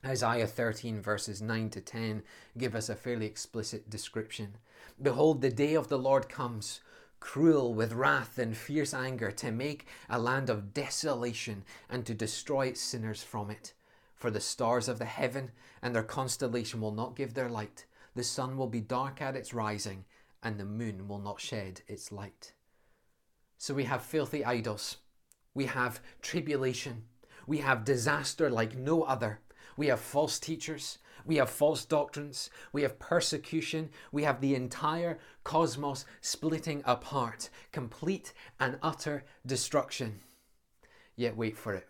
Isaiah 0.04 0.46
13, 0.46 1.00
verses 1.00 1.40
9 1.40 1.70
to 1.70 1.80
10, 1.80 2.22
give 2.58 2.74
us 2.74 2.88
a 2.88 2.96
fairly 2.96 3.26
explicit 3.26 3.88
description. 3.88 4.56
Behold, 5.00 5.40
the 5.40 5.50
day 5.50 5.74
of 5.74 5.88
the 5.88 5.98
Lord 5.98 6.28
comes, 6.28 6.80
cruel 7.20 7.74
with 7.74 7.92
wrath 7.92 8.38
and 8.38 8.56
fierce 8.56 8.94
anger, 8.94 9.30
to 9.30 9.52
make 9.52 9.86
a 10.08 10.18
land 10.18 10.50
of 10.50 10.72
desolation 10.74 11.64
and 11.88 12.04
to 12.06 12.14
destroy 12.14 12.66
its 12.66 12.80
sinners 12.80 13.22
from 13.22 13.50
it. 13.50 13.74
For 14.14 14.30
the 14.30 14.40
stars 14.40 14.88
of 14.88 14.98
the 14.98 15.04
heaven 15.04 15.50
and 15.80 15.94
their 15.94 16.02
constellation 16.02 16.80
will 16.80 16.92
not 16.92 17.14
give 17.14 17.34
their 17.34 17.48
light, 17.48 17.84
the 18.16 18.24
sun 18.24 18.56
will 18.56 18.66
be 18.66 18.80
dark 18.80 19.22
at 19.22 19.36
its 19.36 19.54
rising, 19.54 20.04
and 20.42 20.58
the 20.58 20.64
moon 20.64 21.06
will 21.06 21.20
not 21.20 21.40
shed 21.40 21.82
its 21.86 22.10
light. 22.10 22.52
So 23.58 23.74
we 23.74 23.84
have 23.84 24.02
filthy 24.02 24.44
idols, 24.44 24.96
we 25.54 25.66
have 25.66 26.00
tribulation, 26.22 27.04
we 27.46 27.58
have 27.58 27.84
disaster 27.84 28.48
like 28.48 28.76
no 28.76 29.02
other. 29.02 29.40
We 29.76 29.88
have 29.88 30.00
false 30.00 30.38
teachers. 30.38 30.98
We 31.24 31.36
have 31.36 31.50
false 31.50 31.84
doctrines. 31.84 32.50
We 32.72 32.82
have 32.82 32.98
persecution. 32.98 33.90
We 34.12 34.24
have 34.24 34.40
the 34.40 34.54
entire 34.54 35.18
cosmos 35.42 36.04
splitting 36.20 36.82
apart, 36.84 37.50
complete 37.72 38.32
and 38.58 38.78
utter 38.82 39.24
destruction. 39.44 40.20
Yet 41.16 41.36
wait 41.36 41.56
for 41.56 41.74
it. 41.74 41.88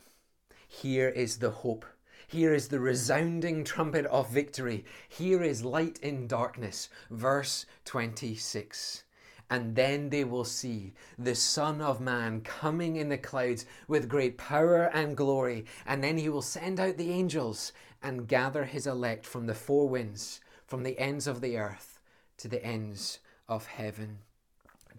Here 0.66 1.08
is 1.08 1.38
the 1.38 1.50
hope. 1.50 1.84
Here 2.26 2.54
is 2.54 2.68
the 2.68 2.80
resounding 2.80 3.64
trumpet 3.64 4.06
of 4.06 4.30
victory. 4.30 4.84
Here 5.08 5.42
is 5.42 5.64
light 5.64 5.98
in 6.00 6.26
darkness. 6.26 6.88
Verse 7.10 7.66
26 7.84 9.02
and 9.50 9.74
then 9.74 10.08
they 10.10 10.22
will 10.22 10.44
see 10.44 10.94
the 11.18 11.34
Son 11.34 11.82
of 11.82 12.00
Man 12.00 12.40
coming 12.40 12.96
in 12.96 13.08
the 13.08 13.18
clouds 13.18 13.66
with 13.88 14.08
great 14.08 14.38
power 14.38 14.84
and 14.94 15.16
glory. 15.16 15.64
And 15.84 16.02
then 16.02 16.16
he 16.16 16.28
will 16.28 16.40
send 16.40 16.78
out 16.78 16.96
the 16.96 17.10
angels 17.10 17.72
and 18.00 18.28
gather 18.28 18.64
his 18.64 18.86
elect 18.86 19.26
from 19.26 19.46
the 19.46 19.54
four 19.54 19.88
winds, 19.88 20.40
from 20.66 20.84
the 20.84 20.98
ends 20.98 21.26
of 21.26 21.40
the 21.40 21.58
earth 21.58 22.00
to 22.38 22.48
the 22.48 22.64
ends 22.64 23.18
of 23.48 23.66
heaven. 23.66 24.20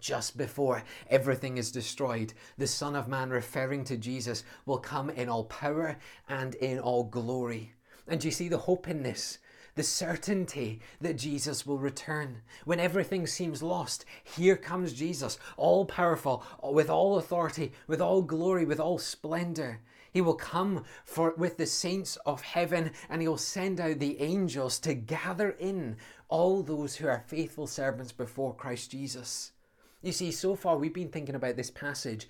just 0.02 0.36
before 0.36 0.82
everything 1.08 1.56
is 1.56 1.70
destroyed, 1.70 2.34
the 2.58 2.66
Son 2.66 2.96
of 2.96 3.08
Man, 3.08 3.30
referring 3.30 3.84
to 3.84 3.96
Jesus, 3.96 4.44
will 4.66 4.78
come 4.78 5.08
in 5.08 5.28
all 5.28 5.44
power 5.44 5.96
and 6.28 6.56
in 6.56 6.78
all 6.78 7.04
glory. 7.04 7.72
And 8.08 8.22
you 8.22 8.32
see 8.32 8.48
the 8.48 8.58
hope 8.58 8.88
in 8.88 9.02
this? 9.04 9.38
The 9.74 9.82
certainty 9.82 10.80
that 11.00 11.16
Jesus 11.16 11.66
will 11.66 11.78
return. 11.78 12.42
When 12.64 12.78
everything 12.78 13.26
seems 13.26 13.62
lost, 13.62 14.04
here 14.22 14.56
comes 14.56 14.92
Jesus, 14.92 15.38
all 15.56 15.86
powerful, 15.86 16.44
with 16.62 16.90
all 16.90 17.16
authority, 17.16 17.72
with 17.86 18.00
all 18.00 18.20
glory, 18.20 18.66
with 18.66 18.78
all 18.80 18.98
splendor. 18.98 19.80
He 20.12 20.20
will 20.20 20.34
come 20.34 20.84
for 21.04 21.32
with 21.38 21.56
the 21.56 21.66
saints 21.66 22.16
of 22.26 22.42
heaven 22.42 22.90
and 23.08 23.22
he 23.22 23.28
will 23.28 23.38
send 23.38 23.80
out 23.80 23.98
the 23.98 24.20
angels 24.20 24.78
to 24.80 24.92
gather 24.92 25.50
in 25.50 25.96
all 26.28 26.62
those 26.62 26.96
who 26.96 27.08
are 27.08 27.24
faithful 27.26 27.66
servants 27.66 28.12
before 28.12 28.54
Christ 28.54 28.90
Jesus. 28.90 29.52
You 30.02 30.12
see, 30.12 30.30
so 30.32 30.54
far 30.54 30.76
we've 30.76 30.92
been 30.92 31.08
thinking 31.08 31.34
about 31.34 31.56
this 31.56 31.70
passage 31.70 32.28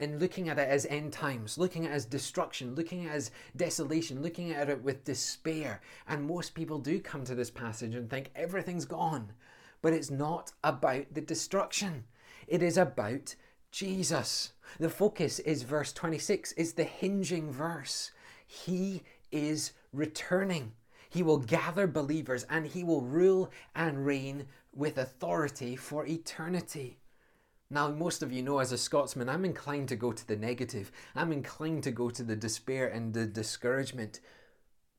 and 0.00 0.20
looking 0.20 0.48
at 0.48 0.58
it 0.58 0.68
as 0.68 0.86
end 0.86 1.12
times, 1.12 1.58
looking 1.58 1.84
at 1.84 1.92
it 1.92 1.94
as 1.94 2.04
destruction, 2.06 2.74
looking 2.74 3.06
at 3.06 3.12
it 3.12 3.16
as 3.16 3.30
desolation, 3.54 4.22
looking 4.22 4.52
at 4.52 4.68
it 4.68 4.82
with 4.82 5.04
despair. 5.04 5.80
And 6.08 6.26
most 6.26 6.54
people 6.54 6.78
do 6.78 6.98
come 7.00 7.24
to 7.24 7.34
this 7.34 7.50
passage 7.50 7.94
and 7.94 8.08
think 8.08 8.30
everything's 8.34 8.86
gone. 8.86 9.32
But 9.82 9.92
it's 9.92 10.10
not 10.10 10.52
about 10.64 11.06
the 11.12 11.20
destruction, 11.20 12.04
it 12.46 12.62
is 12.62 12.76
about 12.76 13.34
Jesus. 13.70 14.52
The 14.78 14.90
focus 14.90 15.38
is 15.40 15.62
verse 15.62 15.92
26, 15.92 16.52
is 16.52 16.72
the 16.72 16.84
hinging 16.84 17.52
verse. 17.52 18.10
He 18.46 19.02
is 19.30 19.72
returning. 19.92 20.72
He 21.08 21.22
will 21.22 21.38
gather 21.38 21.86
believers 21.86 22.44
and 22.48 22.66
he 22.66 22.84
will 22.84 23.02
rule 23.02 23.50
and 23.74 24.06
reign 24.06 24.46
with 24.72 24.98
authority 24.98 25.74
for 25.76 26.06
eternity. 26.06 26.99
Now, 27.72 27.88
most 27.88 28.24
of 28.24 28.32
you 28.32 28.42
know 28.42 28.58
as 28.58 28.72
a 28.72 28.78
Scotsman, 28.78 29.28
I'm 29.28 29.44
inclined 29.44 29.88
to 29.90 29.96
go 29.96 30.10
to 30.10 30.26
the 30.26 30.34
negative. 30.34 30.90
I'm 31.14 31.32
inclined 31.32 31.84
to 31.84 31.92
go 31.92 32.10
to 32.10 32.24
the 32.24 32.34
despair 32.34 32.88
and 32.88 33.14
the 33.14 33.26
discouragement. 33.26 34.18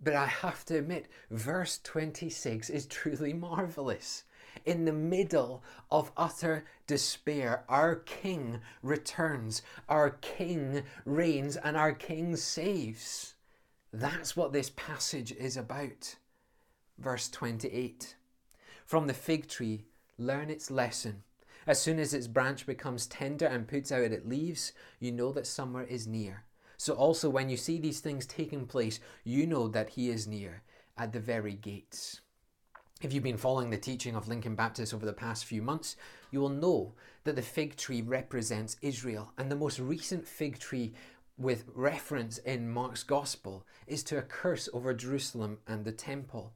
But 0.02 0.16
I 0.16 0.28
have 0.28 0.64
to 0.66 0.78
admit, 0.78 1.10
verse 1.30 1.82
26 1.84 2.70
is 2.70 2.86
truly 2.86 3.34
marvelous. 3.50 4.24
In 4.66 4.86
the 4.86 4.94
middle 4.94 5.64
of 5.92 6.14
utter 6.16 6.64
despair, 6.88 7.66
our 7.68 7.96
King 7.96 8.62
returns, 8.82 9.62
our 9.90 10.12
King 10.22 10.84
reigns, 11.04 11.58
and 11.58 11.76
our 11.76 11.92
King 11.92 12.38
saves. 12.38 13.36
That's 13.92 14.38
what 14.38 14.54
this 14.54 14.70
passage 14.70 15.34
is 15.34 15.58
about. 15.58 16.16
Verse 16.98 17.30
28 17.30 18.16
From 18.86 19.08
the 19.08 19.14
fig 19.14 19.50
tree, 19.50 19.84
learn 20.18 20.50
its 20.50 20.72
lesson. 20.72 21.24
As 21.68 21.80
soon 21.80 22.00
as 22.00 22.14
its 22.14 22.28
branch 22.28 22.66
becomes 22.66 23.06
tender 23.06 23.46
and 23.46 23.68
puts 23.68 23.92
out 23.92 24.02
its 24.02 24.26
leaves, 24.26 24.74
you 25.00 25.12
know 25.12 25.32
that 25.32 25.46
summer 25.46 25.84
is 25.84 26.08
near. 26.08 26.44
So 26.78 26.94
also 26.94 27.30
when 27.30 27.50
you 27.50 27.58
see 27.58 27.78
these 27.78 28.00
things 28.00 28.26
taking 28.26 28.66
place, 28.66 29.00
you 29.24 29.46
know 29.46 29.68
that 29.68 29.90
he 29.90 30.10
is 30.10 30.28
near 30.28 30.64
at 30.98 31.14
the 31.14 31.20
very 31.20 31.54
gates. 31.54 32.22
If 33.02 33.14
you've 33.14 33.24
been 33.24 33.38
following 33.38 33.70
the 33.70 33.78
teaching 33.78 34.16
of 34.16 34.28
Lincoln 34.28 34.56
Baptist 34.56 34.94
over 34.94 35.06
the 35.06 35.14
past 35.14 35.46
few 35.46 35.62
months, 35.62 35.96
you 36.32 36.40
will 36.40 36.50
know 36.50 36.94
that 37.24 37.36
the 37.36 37.42
fig 37.42 37.76
tree 37.76 38.02
represents 38.02 38.78
Israel, 38.82 39.32
and 39.38 39.52
the 39.52 39.56
most 39.56 39.80
recent 39.80 40.28
fig 40.28 40.60
tree 40.60 40.94
with 41.38 41.66
reference 41.74 42.38
in 42.40 42.70
Mark's 42.70 43.04
Gospel 43.04 43.66
is 43.88 44.04
to 44.04 44.18
a 44.18 44.24
curse 44.24 44.70
over 44.74 44.94
Jerusalem 44.94 45.60
and 45.68 45.84
the 45.84 45.92
temple. 45.92 46.54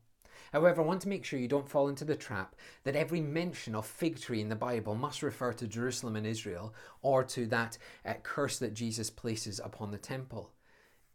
However, 0.56 0.82
I 0.82 0.86
want 0.86 1.02
to 1.02 1.10
make 1.10 1.26
sure 1.26 1.38
you 1.38 1.50
don't 1.50 1.68
fall 1.68 1.90
into 1.90 2.06
the 2.06 2.16
trap 2.16 2.56
that 2.86 2.96
every 2.96 3.20
mention 3.20 3.76
of 3.76 3.86
fig 3.86 4.22
tree 4.22 4.40
in 4.40 4.48
the 4.48 4.56
Bible 4.56 4.96
must 4.96 5.22
refer 5.22 5.52
to 5.52 5.68
Jerusalem 5.68 6.16
and 6.16 6.26
Israel 6.26 6.74
or 7.02 7.26
to 7.26 7.46
that 7.48 7.78
uh, 8.06 8.14
curse 8.24 8.58
that 8.60 8.74
Jesus 8.74 9.10
places 9.10 9.60
upon 9.62 9.92
the 9.92 9.98
temple. 9.98 10.54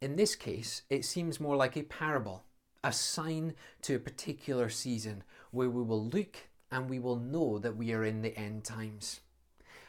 In 0.02 0.16
this 0.16 0.36
case, 0.36 0.82
it 0.90 1.06
seems 1.06 1.40
more 1.40 1.56
like 1.56 1.78
a 1.78 1.84
parable, 1.84 2.44
a 2.84 2.92
sign 2.92 3.54
to 3.80 3.94
a 3.94 3.98
particular 3.98 4.68
season 4.68 5.24
where 5.52 5.70
we 5.70 5.84
will 5.84 6.04
look 6.04 6.36
and 6.70 6.90
we 6.90 6.98
will 6.98 7.16
know 7.16 7.58
that 7.58 7.76
we 7.76 7.94
are 7.94 8.04
in 8.04 8.20
the 8.20 8.36
end 8.36 8.64
times. 8.64 9.20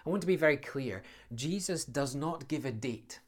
I 0.06 0.10
want 0.10 0.22
to 0.22 0.28
be 0.28 0.38
very 0.38 0.56
clear 0.56 1.04
Jesus 1.36 1.84
does 1.84 2.16
not 2.16 2.48
give 2.48 2.64
a 2.64 2.72
date, 2.72 3.20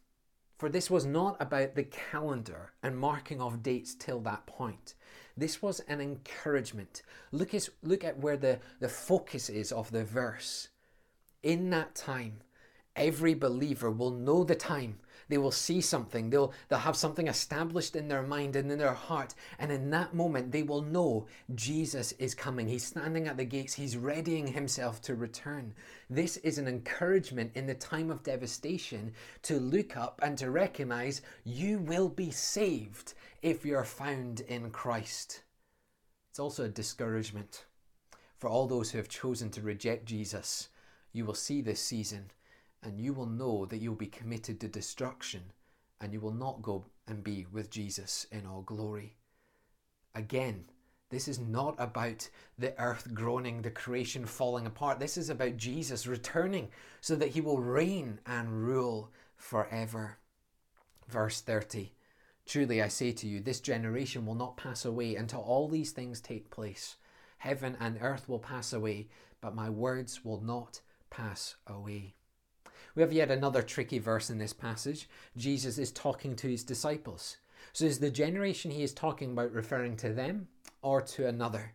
for 0.58 0.70
this 0.70 0.90
was 0.90 1.06
not 1.06 1.36
about 1.42 1.76
the 1.76 1.84
calendar 1.84 2.72
and 2.82 2.98
marking 2.98 3.42
off 3.42 3.62
dates 3.62 3.94
till 3.94 4.22
that 4.22 4.46
point. 4.46 4.94
This 5.36 5.62
was 5.62 5.80
an 5.82 6.00
encouragement. 6.00 7.02
Look 7.32 7.54
at, 7.54 7.70
look 7.82 8.04
at 8.04 8.20
where 8.20 8.38
the, 8.38 8.60
the 8.80 8.90
focus 8.90 9.50
is 9.50 9.72
of 9.72 9.92
the 9.92 10.04
verse. 10.04 10.70
In 11.42 11.70
that 11.72 11.96
time, 11.96 12.42
every 12.96 13.34
believer 13.34 13.90
will 13.90 14.12
know 14.12 14.44
the 14.44 14.56
time. 14.56 15.00
They 15.30 15.38
will 15.38 15.52
see 15.52 15.82
something. 15.82 16.30
They'll, 16.30 16.54
they'll 16.68 16.80
have 16.80 16.96
something 16.96 17.28
established 17.28 17.96
in 17.96 18.08
their 18.08 18.24
mind 18.24 18.56
and 18.56 18.72
in 18.72 18.78
their 18.78 18.94
heart. 18.94 19.34
And 19.60 19.72
in 19.72 19.90
that 19.92 20.14
moment, 20.14 20.52
they 20.52 20.64
will 20.64 20.82
know 20.82 21.28
Jesus 21.56 22.12
is 22.14 22.36
coming. 22.36 22.68
He's 22.68 22.86
standing 22.86 23.28
at 23.28 23.38
the 23.38 23.46
gates. 23.46 23.74
He's 23.74 23.98
readying 23.98 24.48
himself 24.48 25.02
to 25.04 25.16
return. 25.16 25.74
This 26.10 26.38
is 26.38 26.58
an 26.58 26.68
encouragement 26.68 27.52
in 27.56 27.68
the 27.68 27.74
time 27.74 28.12
of 28.12 28.24
devastation 28.24 29.14
to 29.44 29.60
look 29.60 29.98
up 29.98 30.20
and 30.24 30.38
to 30.38 30.52
recognize 30.52 31.22
you 31.44 31.80
will 31.80 32.10
be 32.10 32.32
saved 32.32 33.14
if 33.42 33.66
you're 33.66 33.84
found 33.84 34.42
in 34.42 34.70
Christ. 34.72 35.44
It's 36.30 36.40
also 36.40 36.66
a 36.66 36.70
discouragement 36.70 37.66
for 38.38 38.50
all 38.50 38.68
those 38.68 38.92
who 38.92 38.98
have 38.98 39.08
chosen 39.08 39.50
to 39.52 39.62
reject 39.62 40.06
Jesus. 40.06 40.70
You 41.12 41.26
will 41.26 41.36
see 41.36 41.62
this 41.62 41.80
season 41.80 42.32
and 42.84 43.00
you 43.00 43.14
will 43.14 43.26
know 43.26 43.66
that 43.66 43.78
you'll 43.78 43.96
be 43.96 44.08
committed 44.08 44.60
to 44.60 44.68
destruction 44.68 45.42
and 46.02 46.14
you 46.14 46.20
will 46.20 46.34
not 46.34 46.62
go 46.62 46.86
and 47.08 47.24
be 47.24 47.46
with 47.52 47.70
Jesus 47.70 48.28
in 48.32 48.46
all 48.46 48.62
glory. 48.62 49.16
Again, 50.16 50.66
this 51.10 51.28
is 51.28 51.40
not 51.40 51.76
about 51.78 52.28
the 52.58 52.80
earth 52.82 53.14
groaning, 53.14 53.62
the 53.62 53.72
creation 53.72 54.26
falling 54.26 54.66
apart. 54.66 55.00
This 55.00 55.18
is 55.18 55.30
about 55.30 55.58
Jesus 55.58 56.08
returning 56.08 56.70
so 57.02 57.16
that 57.16 57.30
he 57.30 57.42
will 57.42 57.60
reign 57.60 58.20
and 58.26 58.66
rule 58.66 59.12
forever. 59.36 60.18
Verse 61.08 61.42
30 61.42 61.94
Truly 62.46 62.82
I 62.82 62.90
say 62.90 63.12
to 63.14 63.28
you, 63.28 63.40
this 63.40 63.62
generation 63.62 64.26
will 64.26 64.36
not 64.36 64.58
pass 64.58 64.84
away 64.84 65.16
until 65.16 65.40
all 65.40 65.70
these 65.70 65.92
things 65.92 66.20
take 66.20 66.50
place. 66.50 66.98
Heaven 67.38 67.78
and 67.80 67.98
earth 68.02 68.28
will 68.28 68.40
pass 68.40 68.74
away, 68.74 69.08
but 69.40 69.56
my 69.56 69.70
words 69.70 70.26
will 70.26 70.42
not 70.42 70.82
pass 71.10 71.56
away. 71.68 72.16
We 72.96 73.02
have 73.02 73.14
yet 73.14 73.32
another 73.32 73.62
tricky 73.62 74.00
verse 74.00 74.30
in 74.30 74.38
this 74.38 74.54
passage. 74.54 75.10
Jesus 75.36 75.78
is 75.78 75.92
talking 75.92 76.36
to 76.36 76.48
his 76.48 76.64
disciples. 76.64 77.38
So 77.72 77.86
is 77.86 78.00
the 78.00 78.12
generation 78.12 78.72
he 78.72 78.84
is 78.84 78.94
talking 78.94 79.32
about 79.32 79.52
referring 79.52 79.98
to 79.98 80.14
them 80.14 80.48
or 80.82 81.02
to 81.02 81.28
another? 81.28 81.74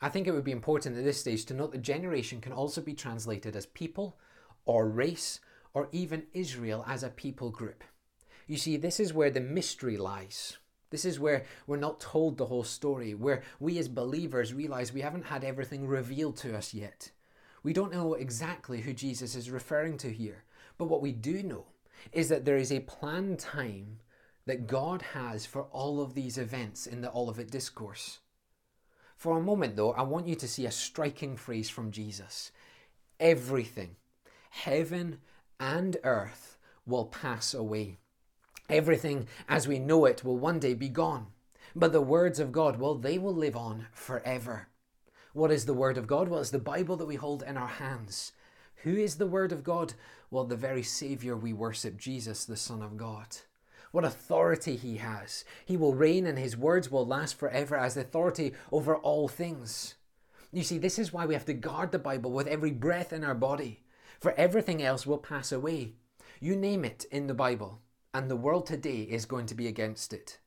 I 0.00 0.08
think 0.08 0.26
it 0.26 0.32
would 0.32 0.44
be 0.44 0.52
important 0.52 0.98
at 0.98 1.04
this 1.04 1.20
stage 1.20 1.44
to 1.46 1.54
note 1.54 1.72
that 1.72 1.82
generation 1.82 2.40
can 2.40 2.52
also 2.52 2.80
be 2.80 2.94
translated 2.94 3.54
as 3.54 3.66
people 3.66 4.18
or 4.64 4.88
race 4.88 5.40
or 5.72 5.88
even 5.92 6.24
Israel 6.32 6.84
as 6.88 7.02
a 7.02 7.10
people 7.10 7.50
group. 7.50 7.84
You 8.46 8.56
see, 8.56 8.76
this 8.76 8.98
is 8.98 9.14
where 9.14 9.30
the 9.30 9.40
mystery 9.40 9.96
lies. 9.96 10.58
This 10.90 11.04
is 11.04 11.18
where 11.18 11.44
we're 11.66 11.76
not 11.76 12.00
told 12.00 12.36
the 12.36 12.46
whole 12.46 12.64
story, 12.64 13.14
where 13.14 13.42
we 13.58 13.78
as 13.78 13.88
believers 13.88 14.52
realize 14.52 14.92
we 14.92 15.00
haven't 15.00 15.26
had 15.26 15.42
everything 15.42 15.86
revealed 15.86 16.36
to 16.38 16.56
us 16.56 16.74
yet. 16.74 17.10
We 17.64 17.72
don't 17.72 17.92
know 17.92 18.12
exactly 18.12 18.82
who 18.82 18.92
Jesus 18.92 19.34
is 19.34 19.50
referring 19.50 19.96
to 19.98 20.12
here, 20.12 20.44
but 20.76 20.84
what 20.84 21.00
we 21.00 21.12
do 21.12 21.42
know 21.42 21.64
is 22.12 22.28
that 22.28 22.44
there 22.44 22.58
is 22.58 22.70
a 22.70 22.80
planned 22.80 23.38
time 23.38 24.00
that 24.44 24.66
God 24.66 25.00
has 25.00 25.46
for 25.46 25.62
all 25.72 26.02
of 26.02 26.12
these 26.12 26.36
events 26.36 26.86
in 26.86 27.00
the 27.00 27.10
Olivet 27.10 27.50
Discourse. 27.50 28.18
For 29.16 29.38
a 29.38 29.42
moment, 29.42 29.76
though, 29.76 29.92
I 29.92 30.02
want 30.02 30.28
you 30.28 30.34
to 30.34 30.46
see 30.46 30.66
a 30.66 30.70
striking 30.70 31.36
phrase 31.36 31.70
from 31.70 31.90
Jesus 31.90 32.52
Everything, 33.18 33.96
heaven 34.50 35.20
and 35.58 35.96
earth, 36.04 36.58
will 36.84 37.06
pass 37.06 37.54
away. 37.54 37.96
Everything 38.68 39.26
as 39.48 39.66
we 39.66 39.78
know 39.78 40.04
it 40.04 40.22
will 40.22 40.36
one 40.36 40.58
day 40.58 40.74
be 40.74 40.90
gone. 40.90 41.28
But 41.74 41.92
the 41.92 42.02
words 42.02 42.38
of 42.38 42.52
God, 42.52 42.78
well, 42.78 42.94
they 42.94 43.16
will 43.16 43.34
live 43.34 43.56
on 43.56 43.86
forever. 43.92 44.68
What 45.34 45.50
is 45.50 45.66
the 45.66 45.74
Word 45.74 45.98
of 45.98 46.06
God? 46.06 46.28
Well, 46.28 46.40
it's 46.40 46.50
the 46.50 46.58
Bible 46.58 46.96
that 46.96 47.06
we 47.06 47.16
hold 47.16 47.42
in 47.42 47.56
our 47.56 47.66
hands. 47.66 48.32
Who 48.84 48.94
is 48.94 49.16
the 49.16 49.26
Word 49.26 49.50
of 49.50 49.64
God? 49.64 49.94
Well, 50.30 50.44
the 50.44 50.56
very 50.56 50.82
Saviour 50.84 51.36
we 51.36 51.52
worship, 51.52 51.98
Jesus, 51.98 52.44
the 52.44 52.56
Son 52.56 52.80
of 52.80 52.96
God. 52.96 53.26
What 53.90 54.04
authority 54.04 54.76
he 54.76 54.98
has. 54.98 55.44
He 55.66 55.76
will 55.76 55.92
reign 55.92 56.24
and 56.24 56.38
his 56.38 56.56
words 56.56 56.88
will 56.88 57.04
last 57.04 57.36
forever 57.36 57.76
as 57.76 57.96
authority 57.96 58.52
over 58.70 58.94
all 58.96 59.26
things. 59.26 59.96
You 60.52 60.62
see, 60.62 60.78
this 60.78 61.00
is 61.00 61.12
why 61.12 61.26
we 61.26 61.34
have 61.34 61.46
to 61.46 61.52
guard 61.52 61.90
the 61.90 61.98
Bible 61.98 62.30
with 62.30 62.46
every 62.46 62.70
breath 62.70 63.12
in 63.12 63.24
our 63.24 63.34
body, 63.34 63.82
for 64.20 64.32
everything 64.34 64.82
else 64.82 65.04
will 65.04 65.18
pass 65.18 65.50
away. 65.50 65.94
You 66.40 66.56
name 66.56 66.84
it 66.84 67.06
in 67.10 67.26
the 67.26 67.34
Bible 67.34 67.80
and 68.14 68.30
the 68.30 68.36
world 68.36 68.66
today 68.66 69.00
is 69.00 69.26
going 69.26 69.46
to 69.46 69.56
be 69.56 69.66
against 69.66 70.12
it. 70.12 70.38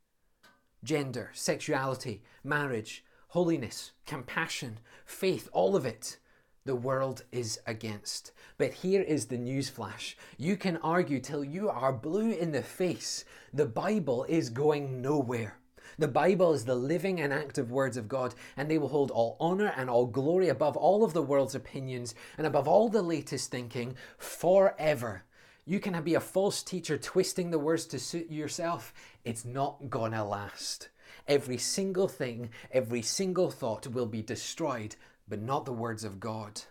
Gender, 0.85 1.31
sexuality, 1.33 2.23
marriage, 2.41 3.03
holiness, 3.37 3.91
compassion, 4.07 4.79
faith, 5.05 5.47
all 5.53 5.75
of 5.75 5.85
it. 5.85 6.17
the 6.65 6.75
world 6.75 7.21
is 7.31 7.59
against. 7.67 8.31
But 8.57 8.73
here 8.73 9.03
is 9.03 9.27
the 9.27 9.37
newsflash. 9.37 10.15
You 10.39 10.57
can 10.57 10.77
argue 10.77 11.19
till 11.19 11.43
you 11.43 11.69
are 11.69 11.93
blue 11.93 12.31
in 12.31 12.51
the 12.51 12.63
face. 12.63 13.25
The 13.53 13.67
Bible 13.67 14.25
is 14.27 14.49
going 14.49 15.03
nowhere. 15.03 15.59
The 15.99 16.07
Bible 16.07 16.51
is 16.53 16.65
the 16.65 16.73
living 16.73 17.21
and 17.21 17.31
active 17.31 17.69
words 17.71 17.95
of 17.95 18.07
God, 18.07 18.33
and 18.57 18.71
they 18.71 18.79
will 18.79 18.87
hold 18.89 19.11
all 19.11 19.37
honor 19.39 19.71
and 19.77 19.87
all 19.87 20.07
glory 20.07 20.49
above 20.49 20.75
all 20.75 21.03
of 21.03 21.13
the 21.13 21.21
world's 21.21 21.53
opinions 21.53 22.15
and 22.39 22.47
above 22.47 22.67
all 22.67 22.89
the 22.89 23.03
latest 23.03 23.51
thinking 23.51 23.95
forever. 24.17 25.25
You 25.63 25.79
can 25.79 26.01
be 26.01 26.15
a 26.15 26.19
false 26.19 26.63
teacher 26.63 26.97
twisting 26.97 27.51
the 27.51 27.59
words 27.59 27.85
to 27.87 27.99
suit 27.99 28.31
yourself. 28.31 28.95
It's 29.23 29.45
not 29.45 29.91
gonna 29.91 30.27
last. 30.27 30.89
Every 31.27 31.57
single 31.57 32.07
thing, 32.07 32.51
every 32.71 33.01
single 33.01 33.51
thought 33.51 33.87
will 33.87 34.05
be 34.05 34.21
destroyed 34.21 34.95
but 35.27 35.41
not 35.41 35.65
the 35.65 35.73
words 35.73 36.03
of 36.03 36.19
God. 36.19 36.61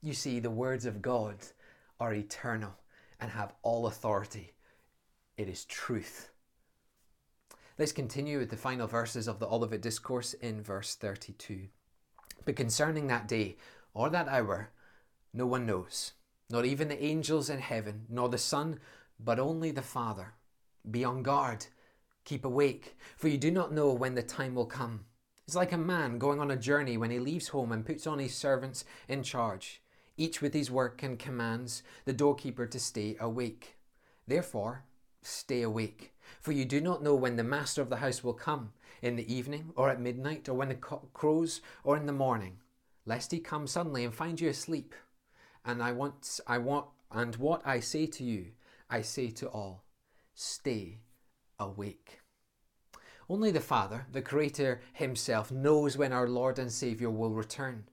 You 0.00 0.14
see, 0.14 0.40
the 0.40 0.50
words 0.50 0.86
of 0.86 1.02
God 1.02 1.36
are 2.00 2.14
eternal 2.14 2.74
and 3.20 3.30
have 3.30 3.52
all 3.62 3.86
authority. 3.86 4.54
It 5.36 5.48
is 5.48 5.64
truth. 5.64 6.30
Let's 7.78 7.92
continue 7.92 8.38
with 8.38 8.50
the 8.50 8.56
final 8.56 8.86
verses 8.86 9.28
of 9.28 9.38
the 9.38 9.46
Olivet 9.46 9.82
Discourse 9.82 10.34
in 10.34 10.62
verse 10.62 10.94
32. 10.94 11.68
But 12.44 12.56
concerning 12.56 13.06
that 13.08 13.28
day 13.28 13.56
or 13.92 14.08
that 14.10 14.28
hour, 14.28 14.70
no 15.32 15.46
one 15.46 15.66
knows, 15.66 16.12
not 16.48 16.64
even 16.64 16.88
the 16.88 17.04
angels 17.04 17.50
in 17.50 17.58
heaven, 17.58 18.06
nor 18.08 18.28
the 18.28 18.38
Son, 18.38 18.80
but 19.20 19.38
only 19.38 19.70
the 19.70 19.82
Father. 19.82 20.34
Be 20.90 21.04
on 21.04 21.22
guard, 21.22 21.66
keep 22.28 22.44
awake, 22.44 22.94
for 23.16 23.28
you 23.28 23.38
do 23.38 23.50
not 23.50 23.72
know 23.72 23.90
when 23.90 24.14
the 24.14 24.22
time 24.22 24.54
will 24.54 24.66
come. 24.66 25.00
It's 25.46 25.56
like 25.56 25.72
a 25.72 25.78
man 25.78 26.18
going 26.18 26.40
on 26.40 26.50
a 26.50 26.56
journey 26.56 26.98
when 26.98 27.10
he 27.10 27.18
leaves 27.18 27.48
home 27.48 27.72
and 27.72 27.86
puts 27.86 28.06
on 28.06 28.18
his 28.18 28.34
servants 28.34 28.84
in 29.08 29.22
charge, 29.22 29.80
each 30.18 30.42
with 30.42 30.52
his 30.52 30.70
work 30.70 31.02
and 31.02 31.18
commands 31.18 31.82
the 32.04 32.12
doorkeeper 32.12 32.66
to 32.66 32.78
stay 32.78 33.16
awake. 33.18 33.78
Therefore, 34.26 34.84
stay 35.22 35.62
awake, 35.62 36.12
for 36.42 36.52
you 36.52 36.66
do 36.66 36.82
not 36.82 37.02
know 37.02 37.14
when 37.14 37.36
the 37.36 37.44
master 37.44 37.80
of 37.80 37.88
the 37.88 37.96
house 37.96 38.22
will 38.22 38.34
come, 38.34 38.72
in 39.00 39.16
the 39.16 39.32
evening, 39.32 39.72
or 39.74 39.88
at 39.88 40.00
midnight, 40.00 40.50
or 40.50 40.54
when 40.54 40.68
the 40.68 40.74
cock 40.74 41.14
crows, 41.14 41.62
or 41.82 41.96
in 41.96 42.04
the 42.04 42.12
morning, 42.12 42.58
lest 43.06 43.32
he 43.32 43.38
come 43.38 43.66
suddenly 43.66 44.04
and 44.04 44.12
find 44.12 44.38
you 44.38 44.50
asleep. 44.50 44.94
And 45.64 45.82
I 45.82 45.92
want, 45.92 46.40
I 46.46 46.58
want, 46.58 46.86
and 47.10 47.34
what 47.36 47.66
I 47.66 47.80
say 47.80 48.04
to 48.04 48.24
you, 48.24 48.48
I 48.90 49.00
say 49.00 49.30
to 49.30 49.48
all: 49.48 49.84
stay 50.34 50.98
awake. 51.58 52.17
Only 53.30 53.50
the 53.50 53.60
Father, 53.60 54.06
the 54.10 54.22
Creator 54.22 54.80
Himself, 54.94 55.52
knows 55.52 55.98
when 55.98 56.14
our 56.14 56.26
Lord 56.26 56.58
and 56.58 56.72
Saviour 56.72 57.10
will 57.10 57.34
return. 57.34 57.84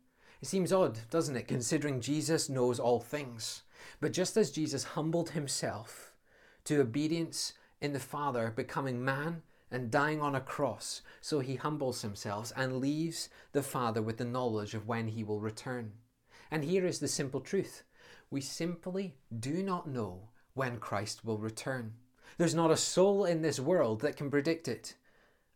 It 0.41 0.47
seems 0.47 0.71
odd, 0.71 0.99
doesn't 1.09 1.35
it, 1.35 1.47
considering 1.47 1.99
Jesus 1.99 2.47
knows 2.47 2.79
all 2.79 3.01
things. 3.01 3.63
But 3.99 4.13
just 4.13 4.37
as 4.37 4.51
Jesus 4.51 4.83
humbled 4.83 5.31
Himself 5.31 6.13
to 6.63 6.79
obedience 6.79 7.53
in 7.81 7.91
the 7.91 7.99
Father, 7.99 8.53
becoming 8.55 9.03
man 9.03 9.41
and 9.69 9.91
dying 9.91 10.21
on 10.21 10.35
a 10.35 10.39
cross, 10.41 11.01
so 11.19 11.39
He 11.39 11.55
humbles 11.55 12.01
Himself 12.01 12.53
and 12.55 12.79
leaves 12.79 13.27
the 13.51 13.63
Father 13.63 14.01
with 14.01 14.17
the 14.17 14.23
knowledge 14.23 14.73
of 14.73 14.87
when 14.87 15.09
He 15.09 15.23
will 15.23 15.41
return. 15.41 15.91
And 16.49 16.63
here 16.63 16.85
is 16.85 16.99
the 16.99 17.07
simple 17.09 17.41
truth 17.41 17.83
we 18.31 18.39
simply 18.41 19.15
do 19.37 19.61
not 19.61 19.87
know 19.87 20.29
when 20.53 20.77
Christ 20.77 21.25
will 21.25 21.37
return. 21.37 21.93
There's 22.37 22.55
not 22.55 22.71
a 22.71 22.77
soul 22.77 23.25
in 23.25 23.41
this 23.41 23.59
world 23.59 23.99
that 24.01 24.15
can 24.15 24.31
predict 24.31 24.67
it. 24.67 24.95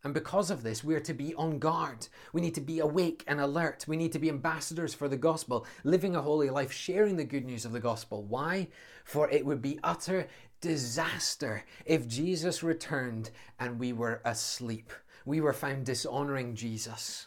And 0.02 0.14
because 0.14 0.50
of 0.50 0.62
this, 0.62 0.82
we're 0.82 1.00
to 1.00 1.12
be 1.12 1.34
on 1.34 1.58
guard. 1.58 2.08
We 2.32 2.40
need 2.40 2.54
to 2.54 2.60
be 2.60 2.78
awake 2.78 3.22
and 3.26 3.40
alert. 3.40 3.84
We 3.86 3.98
need 3.98 4.12
to 4.12 4.18
be 4.18 4.30
ambassadors 4.30 4.94
for 4.94 5.08
the 5.08 5.16
gospel, 5.16 5.66
living 5.84 6.16
a 6.16 6.22
holy 6.22 6.48
life, 6.48 6.72
sharing 6.72 7.16
the 7.16 7.24
good 7.24 7.44
news 7.44 7.66
of 7.66 7.72
the 7.72 7.80
gospel. 7.80 8.24
Why? 8.24 8.68
For 9.04 9.28
it 9.28 9.44
would 9.44 9.60
be 9.60 9.78
utter 9.84 10.26
disaster 10.60 11.64
if 11.84 12.06
Jesus 12.08 12.62
returned 12.62 13.30
and 13.58 13.78
we 13.78 13.92
were 13.92 14.22
asleep. 14.24 14.92
We 15.26 15.40
were 15.40 15.52
found 15.52 15.84
dishonoring 15.84 16.54
Jesus. 16.54 17.26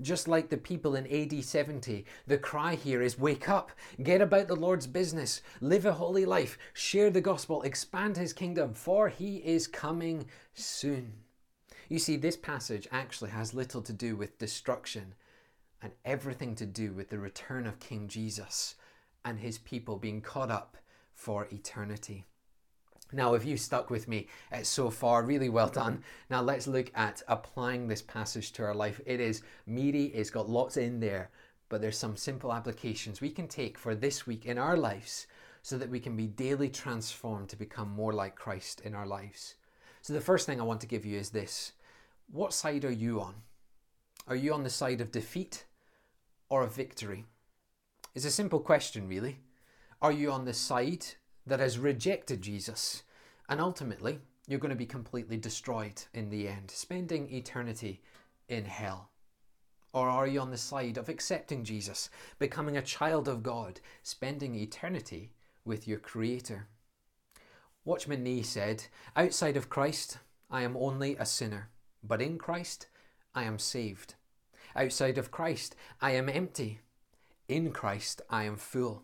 Just 0.00 0.26
like 0.26 0.48
the 0.48 0.56
people 0.56 0.94
in 0.96 1.06
AD 1.06 1.44
70, 1.44 2.06
the 2.26 2.38
cry 2.38 2.74
here 2.74 3.02
is 3.02 3.18
wake 3.18 3.48
up, 3.48 3.72
get 4.02 4.22
about 4.22 4.48
the 4.48 4.56
Lord's 4.56 4.86
business, 4.86 5.42
live 5.60 5.84
a 5.84 5.92
holy 5.92 6.24
life, 6.24 6.58
share 6.72 7.10
the 7.10 7.20
gospel, 7.20 7.62
expand 7.62 8.16
his 8.16 8.32
kingdom, 8.32 8.72
for 8.72 9.08
he 9.08 9.36
is 9.36 9.66
coming 9.66 10.26
soon. 10.54 11.21
You 11.92 11.98
see, 11.98 12.16
this 12.16 12.38
passage 12.38 12.88
actually 12.90 13.32
has 13.32 13.52
little 13.52 13.82
to 13.82 13.92
do 13.92 14.16
with 14.16 14.38
destruction 14.38 15.12
and 15.82 15.92
everything 16.06 16.54
to 16.54 16.64
do 16.64 16.94
with 16.94 17.10
the 17.10 17.18
return 17.18 17.66
of 17.66 17.80
King 17.80 18.08
Jesus 18.08 18.76
and 19.26 19.38
his 19.38 19.58
people 19.58 19.98
being 19.98 20.22
caught 20.22 20.50
up 20.50 20.78
for 21.12 21.48
eternity. 21.52 22.24
Now, 23.12 23.34
if 23.34 23.44
you 23.44 23.58
stuck 23.58 23.90
with 23.90 24.08
me 24.08 24.28
uh, 24.50 24.62
so 24.62 24.88
far, 24.88 25.22
really 25.22 25.50
well 25.50 25.68
done. 25.68 26.02
Now, 26.30 26.40
let's 26.40 26.66
look 26.66 26.90
at 26.94 27.22
applying 27.28 27.88
this 27.88 28.00
passage 28.00 28.52
to 28.52 28.62
our 28.62 28.74
life. 28.74 28.98
It 29.04 29.20
is 29.20 29.42
meaty, 29.66 30.06
it's 30.06 30.30
got 30.30 30.48
lots 30.48 30.78
in 30.78 30.98
there, 30.98 31.28
but 31.68 31.82
there's 31.82 31.98
some 31.98 32.16
simple 32.16 32.54
applications 32.54 33.20
we 33.20 33.28
can 33.28 33.48
take 33.48 33.76
for 33.76 33.94
this 33.94 34.26
week 34.26 34.46
in 34.46 34.56
our 34.56 34.78
lives 34.78 35.26
so 35.60 35.76
that 35.76 35.90
we 35.90 36.00
can 36.00 36.16
be 36.16 36.26
daily 36.26 36.70
transformed 36.70 37.50
to 37.50 37.56
become 37.56 37.90
more 37.90 38.14
like 38.14 38.34
Christ 38.34 38.80
in 38.80 38.94
our 38.94 39.06
lives. 39.06 39.56
So, 40.00 40.14
the 40.14 40.22
first 40.22 40.46
thing 40.46 40.58
I 40.58 40.64
want 40.64 40.80
to 40.80 40.86
give 40.86 41.04
you 41.04 41.18
is 41.18 41.28
this 41.30 41.72
what 42.30 42.54
side 42.54 42.84
are 42.84 42.92
you 42.92 43.20
on? 43.20 43.34
Are 44.28 44.36
you 44.36 44.54
on 44.54 44.62
the 44.62 44.70
side 44.70 45.00
of 45.00 45.10
defeat 45.10 45.64
or 46.48 46.62
of 46.62 46.74
victory? 46.74 47.24
It's 48.14 48.24
a 48.24 48.30
simple 48.30 48.60
question, 48.60 49.08
really. 49.08 49.40
Are 50.00 50.12
you 50.12 50.30
on 50.30 50.44
the 50.44 50.54
side 50.54 51.06
that 51.46 51.60
has 51.60 51.78
rejected 51.78 52.42
Jesus? 52.42 53.02
And 53.48 53.60
ultimately, 53.60 54.20
you're 54.46 54.60
going 54.60 54.70
to 54.70 54.76
be 54.76 54.86
completely 54.86 55.36
destroyed 55.36 56.02
in 56.12 56.30
the 56.30 56.48
end, 56.48 56.70
spending 56.70 57.32
eternity 57.32 58.02
in 58.48 58.64
hell. 58.64 59.10
Or 59.92 60.08
are 60.08 60.26
you 60.26 60.40
on 60.40 60.50
the 60.50 60.56
side 60.56 60.96
of 60.96 61.08
accepting 61.08 61.64
Jesus, 61.64 62.08
becoming 62.38 62.76
a 62.76 62.82
child 62.82 63.28
of 63.28 63.42
God, 63.42 63.80
spending 64.02 64.54
eternity 64.54 65.32
with 65.64 65.86
your 65.86 65.98
Creator? 65.98 66.66
Watchman 67.84 68.22
Nee 68.22 68.42
said, 68.42 68.84
Outside 69.16 69.56
of 69.56 69.68
Christ, 69.68 70.18
I 70.50 70.62
am 70.62 70.76
only 70.76 71.16
a 71.16 71.26
sinner. 71.26 71.68
But 72.02 72.20
in 72.20 72.38
Christ, 72.38 72.88
I 73.34 73.44
am 73.44 73.58
saved. 73.58 74.14
Outside 74.74 75.18
of 75.18 75.30
Christ, 75.30 75.76
I 76.00 76.12
am 76.12 76.28
empty. 76.28 76.80
In 77.48 77.72
Christ, 77.72 78.22
I 78.30 78.44
am 78.44 78.56
full. 78.56 79.02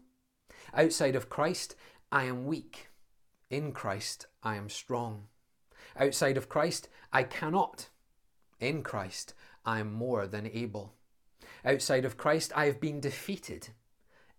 Outside 0.75 1.15
of 1.15 1.29
Christ, 1.29 1.77
I 2.11 2.25
am 2.25 2.47
weak. 2.47 2.89
In 3.51 3.73
Christ, 3.73 4.27
I 4.43 4.57
am 4.57 4.69
strong. 4.69 5.25
Outside 5.97 6.37
of 6.37 6.49
Christ, 6.49 6.89
I 7.13 7.23
cannot. 7.23 7.89
In 8.61 8.83
Christ, 8.83 9.35
I 9.65 9.81
am 9.81 9.93
more 9.93 10.27
than 10.27 10.47
able. 10.47 10.95
Outside 11.65 12.05
of 12.05 12.17
Christ, 12.17 12.53
I 12.55 12.67
have 12.67 12.81
been 12.81 13.01
defeated. 13.01 13.69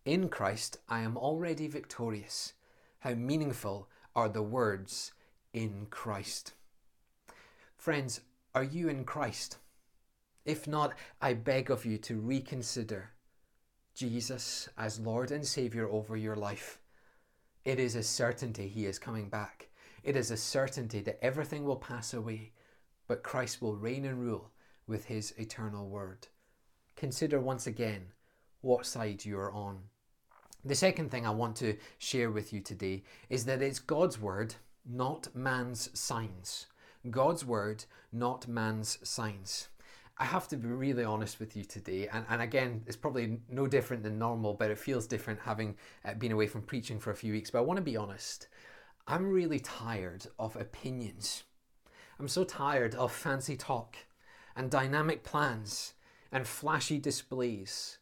In 0.06 0.30
Christ, 0.30 0.78
I 0.88 1.02
am 1.02 1.17
already 1.17 1.67
victorious. 1.67 2.54
How 3.00 3.13
meaningful 3.13 3.89
are 4.15 4.30
the 4.30 4.41
words, 4.41 5.13
in 5.54 5.88
Christ. 5.89 6.54
Friends, 7.78 8.22
are 8.60 8.63
you 8.63 8.89
in 8.89 9.06
Christ? 9.06 9.58
If 10.43 10.67
not, 10.67 10.91
I 11.22 11.34
beg 11.34 11.72
of 11.72 11.86
you 11.86 11.98
to 12.00 12.19
reconsider 12.19 13.12
Jesus 13.95 14.67
as 14.78 15.00
Lord 15.00 15.32
and 15.32 15.48
Saviour 15.48 15.88
over 15.89 16.17
your 16.17 16.36
life. 16.36 16.78
It 17.63 17.80
is 17.80 17.95
a 17.95 18.04
certainty 18.04 18.67
He 18.67 18.86
is 18.86 19.00
coming 19.00 19.30
back. 19.30 19.69
It 20.04 20.17
is 20.17 20.30
a 20.30 20.36
certainty 20.36 21.00
that 21.00 21.24
everything 21.24 21.63
will 21.63 21.78
pass 21.78 22.13
away, 22.13 22.52
but 23.08 23.24
Christ 23.24 23.62
will 23.62 23.78
reign 23.78 24.04
and 24.04 24.19
rule 24.19 24.52
with 24.86 25.06
His 25.06 25.34
eternal 25.38 25.88
word. 25.88 26.28
Consider 26.98 27.39
once 27.39 27.65
again 27.65 28.08
what 28.60 28.86
side 28.86 29.24
you 29.24 29.39
are 29.39 29.54
on. 29.54 29.84
The 30.65 30.76
second 30.76 31.12
thing 31.12 31.26
I 31.26 31.30
want 31.30 31.56
to 31.58 31.78
share 31.98 32.30
with 32.30 32.52
you 32.52 32.60
today 32.60 33.04
is 33.30 33.45
that 33.45 33.62
it's 33.62 33.80
God's 33.80 34.19
word, 34.19 34.56
not 34.86 35.34
man's 35.34 35.98
signs. 35.98 36.65
God's 37.09 37.45
word, 37.45 37.85
not 38.12 38.47
man's 38.47 38.97
signs. 39.07 39.69
I 40.17 40.25
have 40.25 40.49
to 40.49 40.57
be 40.57 40.67
really 40.67 41.05
honest 41.05 41.39
with 41.39 41.55
you 41.55 41.63
today, 41.63 42.09
and, 42.12 42.25
and 42.29 42.41
again, 42.41 42.83
it's 42.88 42.97
probably 42.97 43.39
no 43.49 43.67
different 43.67 44.03
than 44.03 44.19
normal, 44.19 44.53
but 44.53 44.69
it 44.69 44.77
feels 44.77 45.07
different 45.07 45.39
having 45.39 45.75
uh, 46.03 46.13
been 46.15 46.33
away 46.33 46.47
from 46.47 46.62
preaching 46.62 46.99
for 46.99 47.12
a 47.12 47.15
few 47.15 47.31
weeks. 47.31 47.49
But 47.49 47.59
I 47.59 47.62
want 47.62 47.77
to 47.77 47.83
be 47.83 47.95
honest. 47.95 48.47
I'm 49.07 49.31
really 49.31 49.59
tired 49.59 50.27
of 50.38 50.55
opinions. 50.57 51.43
I'm 52.19 52.27
so 52.27 52.43
tired 52.43 52.95
of 52.95 53.13
fancy 53.13 53.55
talk 53.55 53.95
and 54.55 54.69
dynamic 54.69 55.23
plans 55.23 55.93
and 56.31 56.45
flashy 56.45 56.99
displays 56.99 57.97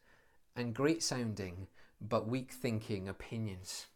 and 0.55 0.73
great 0.73 1.03
sounding 1.03 1.67
but 2.01 2.27
weak 2.27 2.51
thinking 2.51 3.07
opinions. 3.07 3.87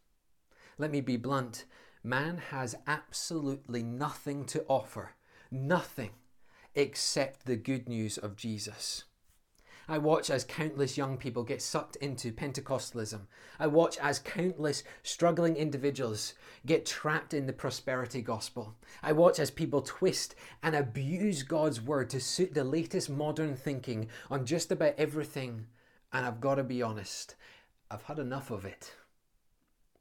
Let 0.77 0.91
me 0.91 1.01
be 1.01 1.17
blunt 1.17 1.65
man 2.03 2.37
has 2.49 2.75
absolutely 2.87 3.83
nothing 3.83 4.45
to 4.45 4.65
offer, 4.67 5.11
nothing 5.51 6.11
except 6.73 7.45
the 7.45 7.55
good 7.55 7.87
news 7.87 8.17
of 8.17 8.35
Jesus. 8.35 9.03
I 9.87 9.97
watch 9.97 10.29
as 10.29 10.45
countless 10.45 10.97
young 10.97 11.17
people 11.17 11.43
get 11.43 11.61
sucked 11.61 11.97
into 11.97 12.31
Pentecostalism. 12.31 13.21
I 13.59 13.67
watch 13.67 13.97
as 13.97 14.19
countless 14.19 14.83
struggling 15.03 15.55
individuals 15.57 16.33
get 16.65 16.85
trapped 16.85 17.33
in 17.33 17.45
the 17.45 17.53
prosperity 17.53 18.21
gospel. 18.21 18.75
I 19.03 19.11
watch 19.11 19.39
as 19.39 19.51
people 19.51 19.81
twist 19.81 20.35
and 20.63 20.75
abuse 20.75 21.43
God's 21.43 21.81
word 21.81 22.09
to 22.11 22.21
suit 22.21 22.53
the 22.53 22.63
latest 22.63 23.09
modern 23.09 23.55
thinking 23.55 24.07
on 24.29 24.45
just 24.45 24.71
about 24.71 24.95
everything. 24.97 25.65
And 26.13 26.25
I've 26.25 26.39
got 26.39 26.55
to 26.55 26.63
be 26.63 26.81
honest, 26.81 27.35
I've 27.89 28.03
had 28.03 28.19
enough 28.19 28.49
of 28.51 28.65
it 28.65 28.95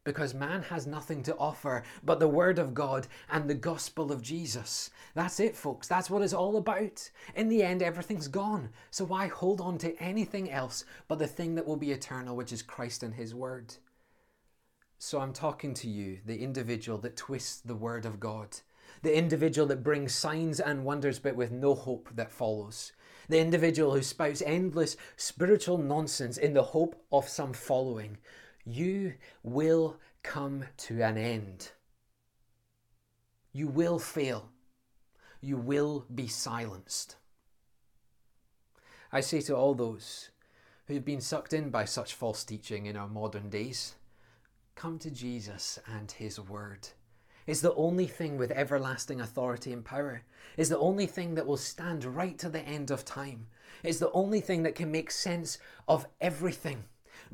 because 0.05 0.33
man 0.33 0.63
has 0.63 0.87
nothing 0.87 1.23
to 1.23 1.37
offer 1.37 1.83
but 2.03 2.19
the 2.21 2.29
Word 2.29 2.59
of 2.59 2.73
God 2.73 3.07
and 3.31 3.49
the 3.49 3.55
gospel 3.55 4.11
of 4.11 4.23
Jesus. 4.23 4.91
That's 5.15 5.41
it, 5.41 5.55
folks. 5.55 5.87
That's 5.89 6.09
what 6.09 6.23
it's 6.23 6.33
all 6.33 6.57
about. 6.57 7.11
In 7.35 7.49
the 7.49 7.63
end, 7.63 7.83
everything's 7.83 8.29
gone. 8.29 8.71
So 8.91 9.05
why 9.05 9.27
hold 9.27 9.61
on 9.61 9.77
to 9.79 9.97
anything 10.03 10.51
else 10.51 10.85
but 11.07 11.19
the 11.19 11.27
thing 11.27 11.55
that 11.55 11.67
will 11.67 11.77
be 11.77 11.93
eternal, 11.93 12.35
which 12.35 12.53
is 12.53 12.63
Christ 12.63 13.03
and 13.03 13.15
His 13.15 13.35
Word? 13.35 13.75
So 14.99 15.21
I'm 15.21 15.33
talking 15.33 15.75
to 15.75 15.89
you, 15.89 16.19
the 16.25 16.43
individual 16.43 16.99
that 16.99 17.17
twists 17.17 17.61
the 17.61 17.75
Word 17.75 18.07
of 18.07 18.21
God, 18.21 18.57
the 19.03 19.17
individual 19.17 19.69
that 19.69 19.83
brings 19.83 20.15
signs 20.15 20.61
and 20.61 20.85
wonders 20.85 21.19
but 21.19 21.37
with 21.37 21.51
no 21.51 21.75
hope 21.75 22.09
that 22.15 22.33
follows. 22.33 22.93
The 23.29 23.39
individual 23.39 23.95
who 23.95 24.03
spouts 24.03 24.43
endless 24.45 24.97
spiritual 25.17 25.79
nonsense 25.79 26.37
in 26.37 26.55
the 26.55 26.63
hope 26.63 27.03
of 27.13 27.29
some 27.29 27.53
following 27.53 28.19
you 28.75 29.15
will 29.43 29.99
come 30.23 30.65
to 30.77 31.03
an 31.03 31.17
end. 31.17 31.73
You 33.53 33.69
will 33.69 33.99
fail. 33.99 34.51
You 35.41 35.57
will 35.57 36.07
be 36.15 36.29
silenced. 36.29 37.17
I 39.13 39.21
say 39.21 39.41
to 39.43 39.57
all 39.57 39.75
those 39.75 40.31
who 40.87 40.95
have 40.95 41.05
been 41.05 41.21
sucked 41.21 41.53
in 41.53 41.71
by 41.71 41.85
such 41.85 42.15
false 42.15 42.45
teaching 42.45 42.87
in 42.87 42.97
our 42.97 43.09
modern 43.09 43.49
days 43.51 43.95
come 44.77 44.99
to 44.99 45.11
Jesus 45.11 45.79
and 45.87 46.11
His 46.11 46.39
Word. 46.41 46.89
It's 47.47 47.61
the 47.61 47.75
only 47.75 48.07
thing 48.07 48.39
with 48.39 48.53
everlasting 48.53 49.21
authority 49.21 49.73
and 49.73 49.85
power. 49.85 50.23
It's 50.57 50.69
the 50.69 50.79
only 50.79 51.07
thing 51.07 51.35
that 51.35 51.47
will 51.47 51.57
stand 51.57 52.05
right 52.05 52.39
to 52.39 52.49
the 52.49 52.61
end 52.61 52.91
of 52.91 53.05
time. 53.05 53.49
It's 53.83 53.99
the 53.99 54.13
only 54.13 54.41
thing 54.41 54.63
that 54.63 54.75
can 54.75 54.91
make 54.91 55.11
sense 55.11 55.59
of 55.89 56.07
everything. 56.21 56.85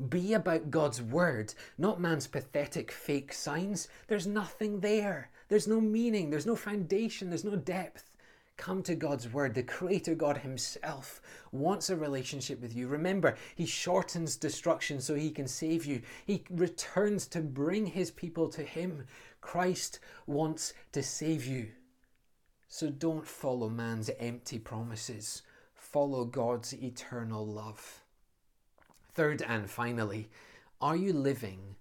Be 0.09 0.33
about 0.33 0.71
God's 0.71 1.01
word, 1.01 1.53
not 1.77 1.99
man's 1.99 2.27
pathetic 2.27 2.91
fake 2.91 3.33
signs. 3.33 3.87
There's 4.07 4.27
nothing 4.27 4.79
there. 4.79 5.29
There's 5.49 5.67
no 5.67 5.81
meaning. 5.81 6.29
There's 6.29 6.45
no 6.45 6.55
foundation. 6.55 7.29
There's 7.29 7.43
no 7.43 7.55
depth. 7.55 8.11
Come 8.57 8.81
to 8.83 8.95
God's 8.95 9.31
word. 9.31 9.53
The 9.53 9.63
Creator 9.63 10.15
God 10.15 10.37
Himself 10.37 11.21
wants 11.51 11.89
a 11.89 11.95
relationship 11.95 12.59
with 12.59 12.75
you. 12.75 12.87
Remember, 12.87 13.35
He 13.55 13.67
shortens 13.67 14.35
destruction 14.35 14.99
so 14.99 15.13
He 15.13 15.29
can 15.29 15.47
save 15.47 15.85
you. 15.85 16.01
He 16.25 16.43
returns 16.49 17.27
to 17.27 17.41
bring 17.41 17.85
His 17.85 18.09
people 18.09 18.49
to 18.49 18.63
Him. 18.63 19.05
Christ 19.41 19.99
wants 20.25 20.73
to 20.91 21.03
save 21.03 21.45
you. 21.45 21.67
So 22.67 22.89
don't 22.89 23.25
follow 23.25 23.69
man's 23.69 24.09
empty 24.19 24.59
promises, 24.59 25.43
follow 25.73 26.25
God's 26.25 26.73
eternal 26.73 27.45
love. 27.45 28.03
Third 29.17 29.41
and 29.41 29.67
finally, 29.67 30.29
are 30.79 30.95
you 30.95 31.11
living 31.11 31.75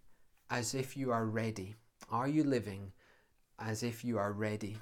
as 0.49 0.75
if 0.75 0.97
you 0.97 1.13
are 1.13 1.27
ready? 1.27 1.75
Are 2.11 2.27
you 2.27 2.43
living 2.43 2.93
as 3.59 3.83
if 3.83 4.03
you 4.03 4.17
are 4.17 4.33
ready? 4.33 4.79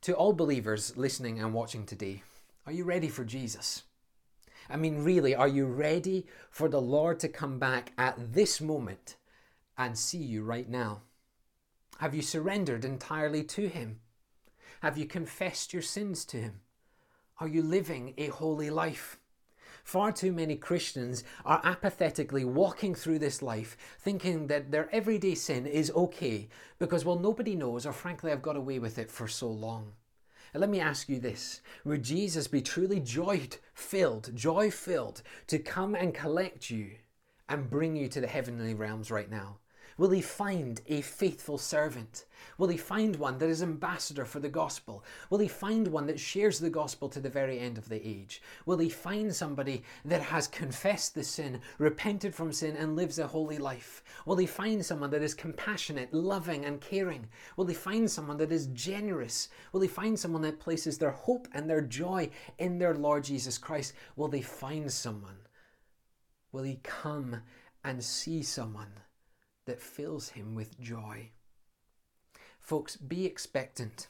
To 0.00 0.14
all 0.14 0.32
believers 0.32 0.96
listening 0.96 1.38
and 1.38 1.54
watching 1.54 1.86
today, 1.86 2.24
are 2.66 2.72
you 2.72 2.82
ready 2.82 3.06
for 3.06 3.24
Jesus? 3.24 3.84
I 4.68 4.76
mean, 4.76 5.04
really, 5.04 5.32
are 5.32 5.46
you 5.46 5.66
ready 5.66 6.26
for 6.50 6.68
the 6.68 6.80
Lord 6.80 7.20
to 7.20 7.28
come 7.28 7.60
back 7.60 7.92
at 7.96 8.32
this 8.32 8.60
moment 8.60 9.14
and 9.78 9.96
see 9.96 10.18
you 10.18 10.42
right 10.42 10.68
now? 10.68 11.02
Have 11.98 12.16
you 12.16 12.22
surrendered 12.22 12.84
entirely 12.84 13.44
to 13.44 13.68
Him? 13.68 14.00
Have 14.82 14.98
you 14.98 15.06
confessed 15.06 15.72
your 15.72 15.82
sins 15.82 16.24
to 16.24 16.36
Him? 16.36 16.62
Are 17.38 17.46
you 17.46 17.62
living 17.62 18.12
a 18.18 18.26
holy 18.26 18.70
life? 18.70 19.20
Far 19.84 20.12
too 20.12 20.32
many 20.32 20.56
Christians 20.56 21.24
are 21.44 21.60
apathetically 21.62 22.44
walking 22.44 22.94
through 22.94 23.18
this 23.18 23.42
life 23.42 23.76
thinking 24.00 24.46
that 24.46 24.70
their 24.70 24.88
everyday 24.92 25.34
sin 25.34 25.66
is 25.66 25.90
okay 25.90 26.48
because, 26.78 27.04
well, 27.04 27.18
nobody 27.18 27.54
knows, 27.54 27.84
or 27.84 27.92
frankly, 27.92 28.32
I've 28.32 28.42
got 28.42 28.56
away 28.56 28.78
with 28.78 28.98
it 28.98 29.10
for 29.10 29.28
so 29.28 29.48
long. 29.48 29.92
And 30.54 30.62
let 30.62 30.70
me 30.70 30.80
ask 30.80 31.10
you 31.10 31.20
this 31.20 31.60
Would 31.84 32.02
Jesus 32.02 32.48
be 32.48 32.62
truly 32.62 32.98
joy 32.98 33.46
filled, 33.74 34.34
joy 34.34 34.70
filled, 34.70 35.22
to 35.48 35.58
come 35.58 35.94
and 35.94 36.14
collect 36.14 36.70
you 36.70 36.92
and 37.46 37.68
bring 37.68 37.94
you 37.94 38.08
to 38.08 38.22
the 38.22 38.26
heavenly 38.26 38.72
realms 38.72 39.10
right 39.10 39.30
now? 39.30 39.58
Will 39.96 40.10
he 40.10 40.20
find 40.20 40.80
a 40.88 41.02
faithful 41.02 41.56
servant? 41.56 42.24
Will 42.58 42.68
he 42.68 42.76
find 42.76 43.16
one 43.16 43.38
that 43.38 43.48
is 43.48 43.62
ambassador 43.62 44.24
for 44.24 44.40
the 44.40 44.48
gospel? 44.48 45.04
Will 45.30 45.38
he 45.38 45.48
find 45.48 45.88
one 45.88 46.06
that 46.06 46.18
shares 46.18 46.58
the 46.58 46.70
gospel 46.70 47.08
to 47.08 47.20
the 47.20 47.28
very 47.28 47.60
end 47.60 47.78
of 47.78 47.88
the 47.88 48.06
age? 48.06 48.42
Will 48.66 48.78
he 48.78 48.88
find 48.88 49.34
somebody 49.34 49.84
that 50.04 50.20
has 50.20 50.48
confessed 50.48 51.14
the 51.14 51.22
sin, 51.22 51.60
repented 51.78 52.34
from 52.34 52.52
sin, 52.52 52.76
and 52.76 52.96
lives 52.96 53.20
a 53.20 53.28
holy 53.28 53.58
life? 53.58 54.02
Will 54.26 54.36
he 54.36 54.46
find 54.46 54.84
someone 54.84 55.10
that 55.10 55.22
is 55.22 55.34
compassionate, 55.34 56.12
loving, 56.12 56.64
and 56.64 56.80
caring? 56.80 57.28
Will 57.56 57.66
he 57.66 57.74
find 57.74 58.10
someone 58.10 58.38
that 58.38 58.52
is 58.52 58.66
generous? 58.68 59.48
Will 59.72 59.80
he 59.80 59.88
find 59.88 60.18
someone 60.18 60.42
that 60.42 60.60
places 60.60 60.98
their 60.98 61.12
hope 61.12 61.46
and 61.54 61.70
their 61.70 61.80
joy 61.80 62.30
in 62.58 62.78
their 62.78 62.94
Lord 62.94 63.24
Jesus 63.24 63.58
Christ? 63.58 63.94
Will 64.16 64.28
they 64.28 64.42
find 64.42 64.92
someone? 64.92 65.38
Will 66.50 66.64
he 66.64 66.80
come 66.82 67.42
and 67.84 68.02
see 68.02 68.42
someone? 68.42 69.03
That 69.66 69.80
fills 69.80 70.30
him 70.30 70.54
with 70.54 70.80
joy. 70.80 71.30
Folks, 72.60 72.96
be 72.96 73.26
expectant. 73.26 74.08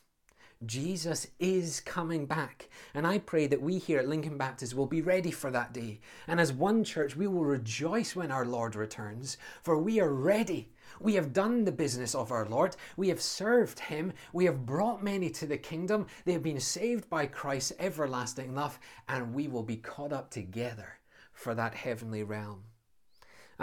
Jesus 0.67 1.27
is 1.39 1.81
coming 1.81 2.27
back. 2.27 2.69
And 2.95 3.07
I 3.07 3.19
pray 3.19 3.47
that 3.49 3.61
we 3.61 3.79
here 3.79 3.99
at 3.99 4.09
Lincoln 4.09 4.39
Baptist 4.39 4.75
will 4.75 4.87
be 4.87 5.03
ready 5.03 5.31
for 5.31 5.51
that 5.51 5.73
day. 5.73 6.01
And 6.27 6.41
as 6.41 6.53
one 6.53 6.85
church, 6.85 7.17
we 7.17 7.27
will 7.27 7.45
rejoice 7.45 8.17
when 8.17 8.31
our 8.31 8.47
Lord 8.47 8.77
returns, 8.77 9.37
for 9.63 9.77
we 9.77 10.01
are 10.01 10.13
ready. 10.13 10.73
We 11.01 11.15
have 11.15 11.33
done 11.33 11.65
the 11.65 11.73
business 11.73 12.15
of 12.15 12.31
our 12.31 12.47
Lord. 12.47 12.77
We 12.97 13.09
have 13.09 13.21
served 13.21 13.79
Him. 13.81 14.13
We 14.33 14.45
have 14.45 14.65
brought 14.65 15.03
many 15.03 15.31
to 15.31 15.47
the 15.47 15.59
kingdom. 15.59 16.07
They 16.25 16.33
have 16.33 16.43
been 16.43 16.61
saved 16.61 17.11
by 17.11 17.27
Christ's 17.27 17.73
everlasting 17.79 18.55
love, 18.55 18.79
and 19.09 19.35
we 19.35 19.49
will 19.49 19.65
be 19.65 19.77
caught 19.77 20.13
up 20.13 20.31
together 20.31 20.99
for 21.33 21.55
that 21.55 21.75
heavenly 21.75 22.23
realm. 22.23 22.63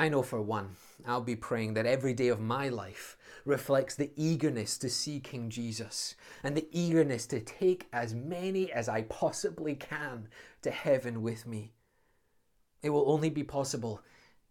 I 0.01 0.09
know 0.09 0.23
for 0.23 0.41
one, 0.41 0.77
I'll 1.05 1.21
be 1.21 1.35
praying 1.35 1.75
that 1.75 1.85
every 1.85 2.15
day 2.15 2.29
of 2.29 2.39
my 2.39 2.69
life 2.69 3.17
reflects 3.45 3.93
the 3.93 4.09
eagerness 4.15 4.79
to 4.79 4.89
see 4.89 5.19
King 5.19 5.51
Jesus 5.51 6.15
and 6.41 6.57
the 6.57 6.67
eagerness 6.71 7.27
to 7.27 7.39
take 7.39 7.87
as 7.93 8.15
many 8.15 8.71
as 8.71 8.89
I 8.89 9.03
possibly 9.03 9.75
can 9.75 10.27
to 10.63 10.71
heaven 10.71 11.21
with 11.21 11.45
me. 11.45 11.73
It 12.81 12.89
will 12.89 13.11
only 13.11 13.29
be 13.29 13.43
possible 13.43 14.01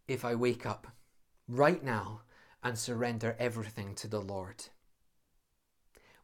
if 0.06 0.24
I 0.24 0.36
wake 0.36 0.66
up 0.66 0.86
right 1.48 1.82
now 1.82 2.20
and 2.62 2.78
surrender 2.78 3.34
everything 3.40 3.96
to 3.96 4.06
the 4.06 4.20
Lord. 4.20 4.66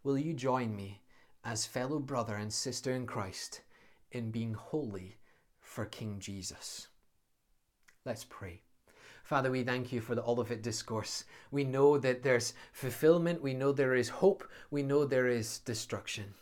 Will 0.04 0.18
you 0.18 0.34
join 0.34 0.76
me 0.76 1.00
as 1.44 1.66
fellow 1.66 1.98
brother 1.98 2.36
and 2.36 2.52
sister 2.52 2.92
in 2.92 3.06
Christ 3.06 3.62
in 4.12 4.30
being 4.30 4.54
holy 4.54 5.16
for 5.60 5.84
King 5.84 6.20
Jesus? 6.20 6.86
Let's 8.04 8.22
pray. 8.22 8.62
Father, 9.26 9.50
we 9.50 9.64
thank 9.64 9.92
you 9.92 10.00
for 10.00 10.14
the 10.14 10.22
Olivet 10.22 10.62
Discourse. 10.62 11.24
We 11.50 11.64
know 11.64 11.98
that 11.98 12.22
there's 12.22 12.54
fulfillment, 12.72 13.42
we 13.42 13.54
know 13.54 13.72
there 13.72 13.96
is 13.96 14.08
hope, 14.08 14.48
we 14.70 14.84
know 14.84 15.04
there 15.04 15.26
is 15.26 15.58
destruction. 15.58 16.32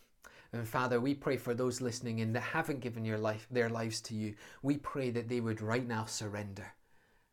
And 0.53 0.69
Father, 0.69 1.01
we 1.01 1.15
pray 1.15 1.39
for 1.39 1.55
those 1.55 1.81
listening 1.81 2.19
in 2.19 2.35
that 2.35 2.43
haven't 2.43 2.81
given 2.81 3.03
your 3.07 3.17
life, 3.17 3.47
their 3.51 3.71
lives 3.71 4.03
to 4.03 4.15
you. 4.15 4.35
We 4.61 4.77
pray 4.77 5.09
that 5.13 5.31
they 5.31 5.41
would 5.41 5.63
right 5.63 5.89
now 5.89 6.05
surrender. 6.05 6.75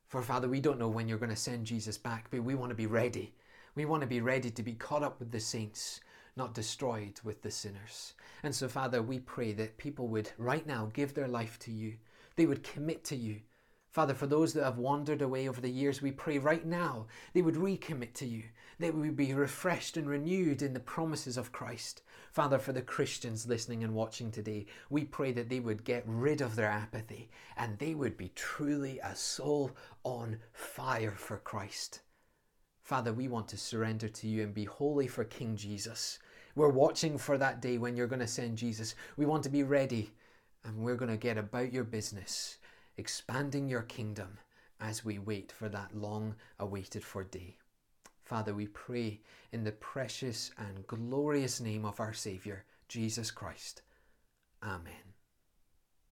For 0.07 0.21
Father, 0.21 0.47
we 0.47 0.61
don't 0.61 0.79
know 0.79 0.87
when 0.87 1.09
you're 1.09 1.17
going 1.17 1.29
to 1.31 1.35
send 1.35 1.65
Jesus 1.65 1.97
back, 1.97 2.27
but 2.31 2.45
we 2.45 2.55
want 2.55 2.69
to 2.69 2.75
be 2.75 2.87
ready. 2.87 3.33
We 3.75 3.83
want 3.83 4.03
to 4.03 4.07
be 4.07 4.21
ready 4.21 4.51
to 4.51 4.63
be 4.63 4.75
caught 4.75 5.03
up 5.03 5.19
with 5.19 5.33
the 5.33 5.41
saints, 5.41 5.99
not 6.37 6.53
destroyed 6.53 7.19
with 7.25 7.41
the 7.41 7.51
sinners. 7.51 8.13
And 8.43 8.55
so, 8.55 8.69
Father, 8.69 9.01
we 9.01 9.19
pray 9.19 9.51
that 9.51 9.77
people 9.77 10.07
would 10.07 10.31
right 10.37 10.65
now 10.65 10.89
give 10.93 11.13
their 11.13 11.27
life 11.27 11.59
to 11.59 11.71
you. 11.71 11.95
They 12.37 12.45
would 12.45 12.63
commit 12.63 13.03
to 13.03 13.17
you. 13.17 13.41
Father, 13.91 14.13
for 14.13 14.25
those 14.25 14.53
that 14.53 14.63
have 14.63 14.77
wandered 14.77 15.21
away 15.21 15.49
over 15.49 15.59
the 15.59 15.69
years, 15.69 16.01
we 16.01 16.13
pray 16.13 16.37
right 16.37 16.65
now 16.65 17.07
they 17.33 17.41
would 17.41 17.55
recommit 17.55 18.13
to 18.13 18.25
you. 18.25 18.43
They 18.79 18.89
would 18.89 19.17
be 19.17 19.33
refreshed 19.33 19.97
and 19.97 20.09
renewed 20.09 20.61
in 20.61 20.73
the 20.73 20.79
promises 20.79 21.35
of 21.35 21.51
Christ. 21.51 22.01
Father, 22.31 22.57
for 22.57 22.71
the 22.71 22.81
Christians 22.81 23.47
listening 23.47 23.83
and 23.83 23.93
watching 23.93 24.31
today, 24.31 24.65
we 24.89 25.03
pray 25.03 25.33
that 25.33 25.49
they 25.49 25.59
would 25.59 25.83
get 25.83 26.03
rid 26.07 26.39
of 26.39 26.55
their 26.55 26.69
apathy 26.69 27.29
and 27.57 27.77
they 27.77 27.93
would 27.93 28.15
be 28.15 28.31
truly 28.33 28.97
a 29.03 29.13
soul 29.13 29.71
on 30.03 30.39
fire 30.53 31.13
for 31.17 31.37
Christ. 31.37 31.99
Father, 32.83 33.11
we 33.11 33.27
want 33.27 33.49
to 33.49 33.57
surrender 33.57 34.07
to 34.07 34.27
you 34.27 34.41
and 34.43 34.53
be 34.53 34.63
holy 34.63 35.07
for 35.07 35.25
King 35.25 35.57
Jesus. 35.57 36.17
We're 36.55 36.69
watching 36.69 37.17
for 37.17 37.37
that 37.37 37.61
day 37.61 37.77
when 37.77 37.97
you're 37.97 38.07
going 38.07 38.19
to 38.19 38.27
send 38.27 38.57
Jesus. 38.57 38.95
We 39.17 39.25
want 39.25 39.43
to 39.43 39.49
be 39.49 39.63
ready 39.63 40.13
and 40.63 40.77
we're 40.77 40.95
going 40.95 41.11
to 41.11 41.17
get 41.17 41.37
about 41.37 41.73
your 41.73 41.83
business 41.83 42.57
expanding 42.97 43.67
your 43.67 43.83
kingdom 43.83 44.37
as 44.79 45.05
we 45.05 45.19
wait 45.19 45.51
for 45.51 45.69
that 45.69 45.95
long 45.95 46.35
awaited 46.59 47.03
for 47.03 47.23
day. 47.23 47.57
Father, 48.23 48.53
we 48.53 48.67
pray 48.67 49.19
in 49.51 49.63
the 49.63 49.71
precious 49.71 50.51
and 50.57 50.87
glorious 50.87 51.59
name 51.59 51.85
of 51.85 51.99
our 51.99 52.13
Saviour, 52.13 52.63
Jesus 52.87 53.29
Christ. 53.29 53.81
Amen. 54.63 55.10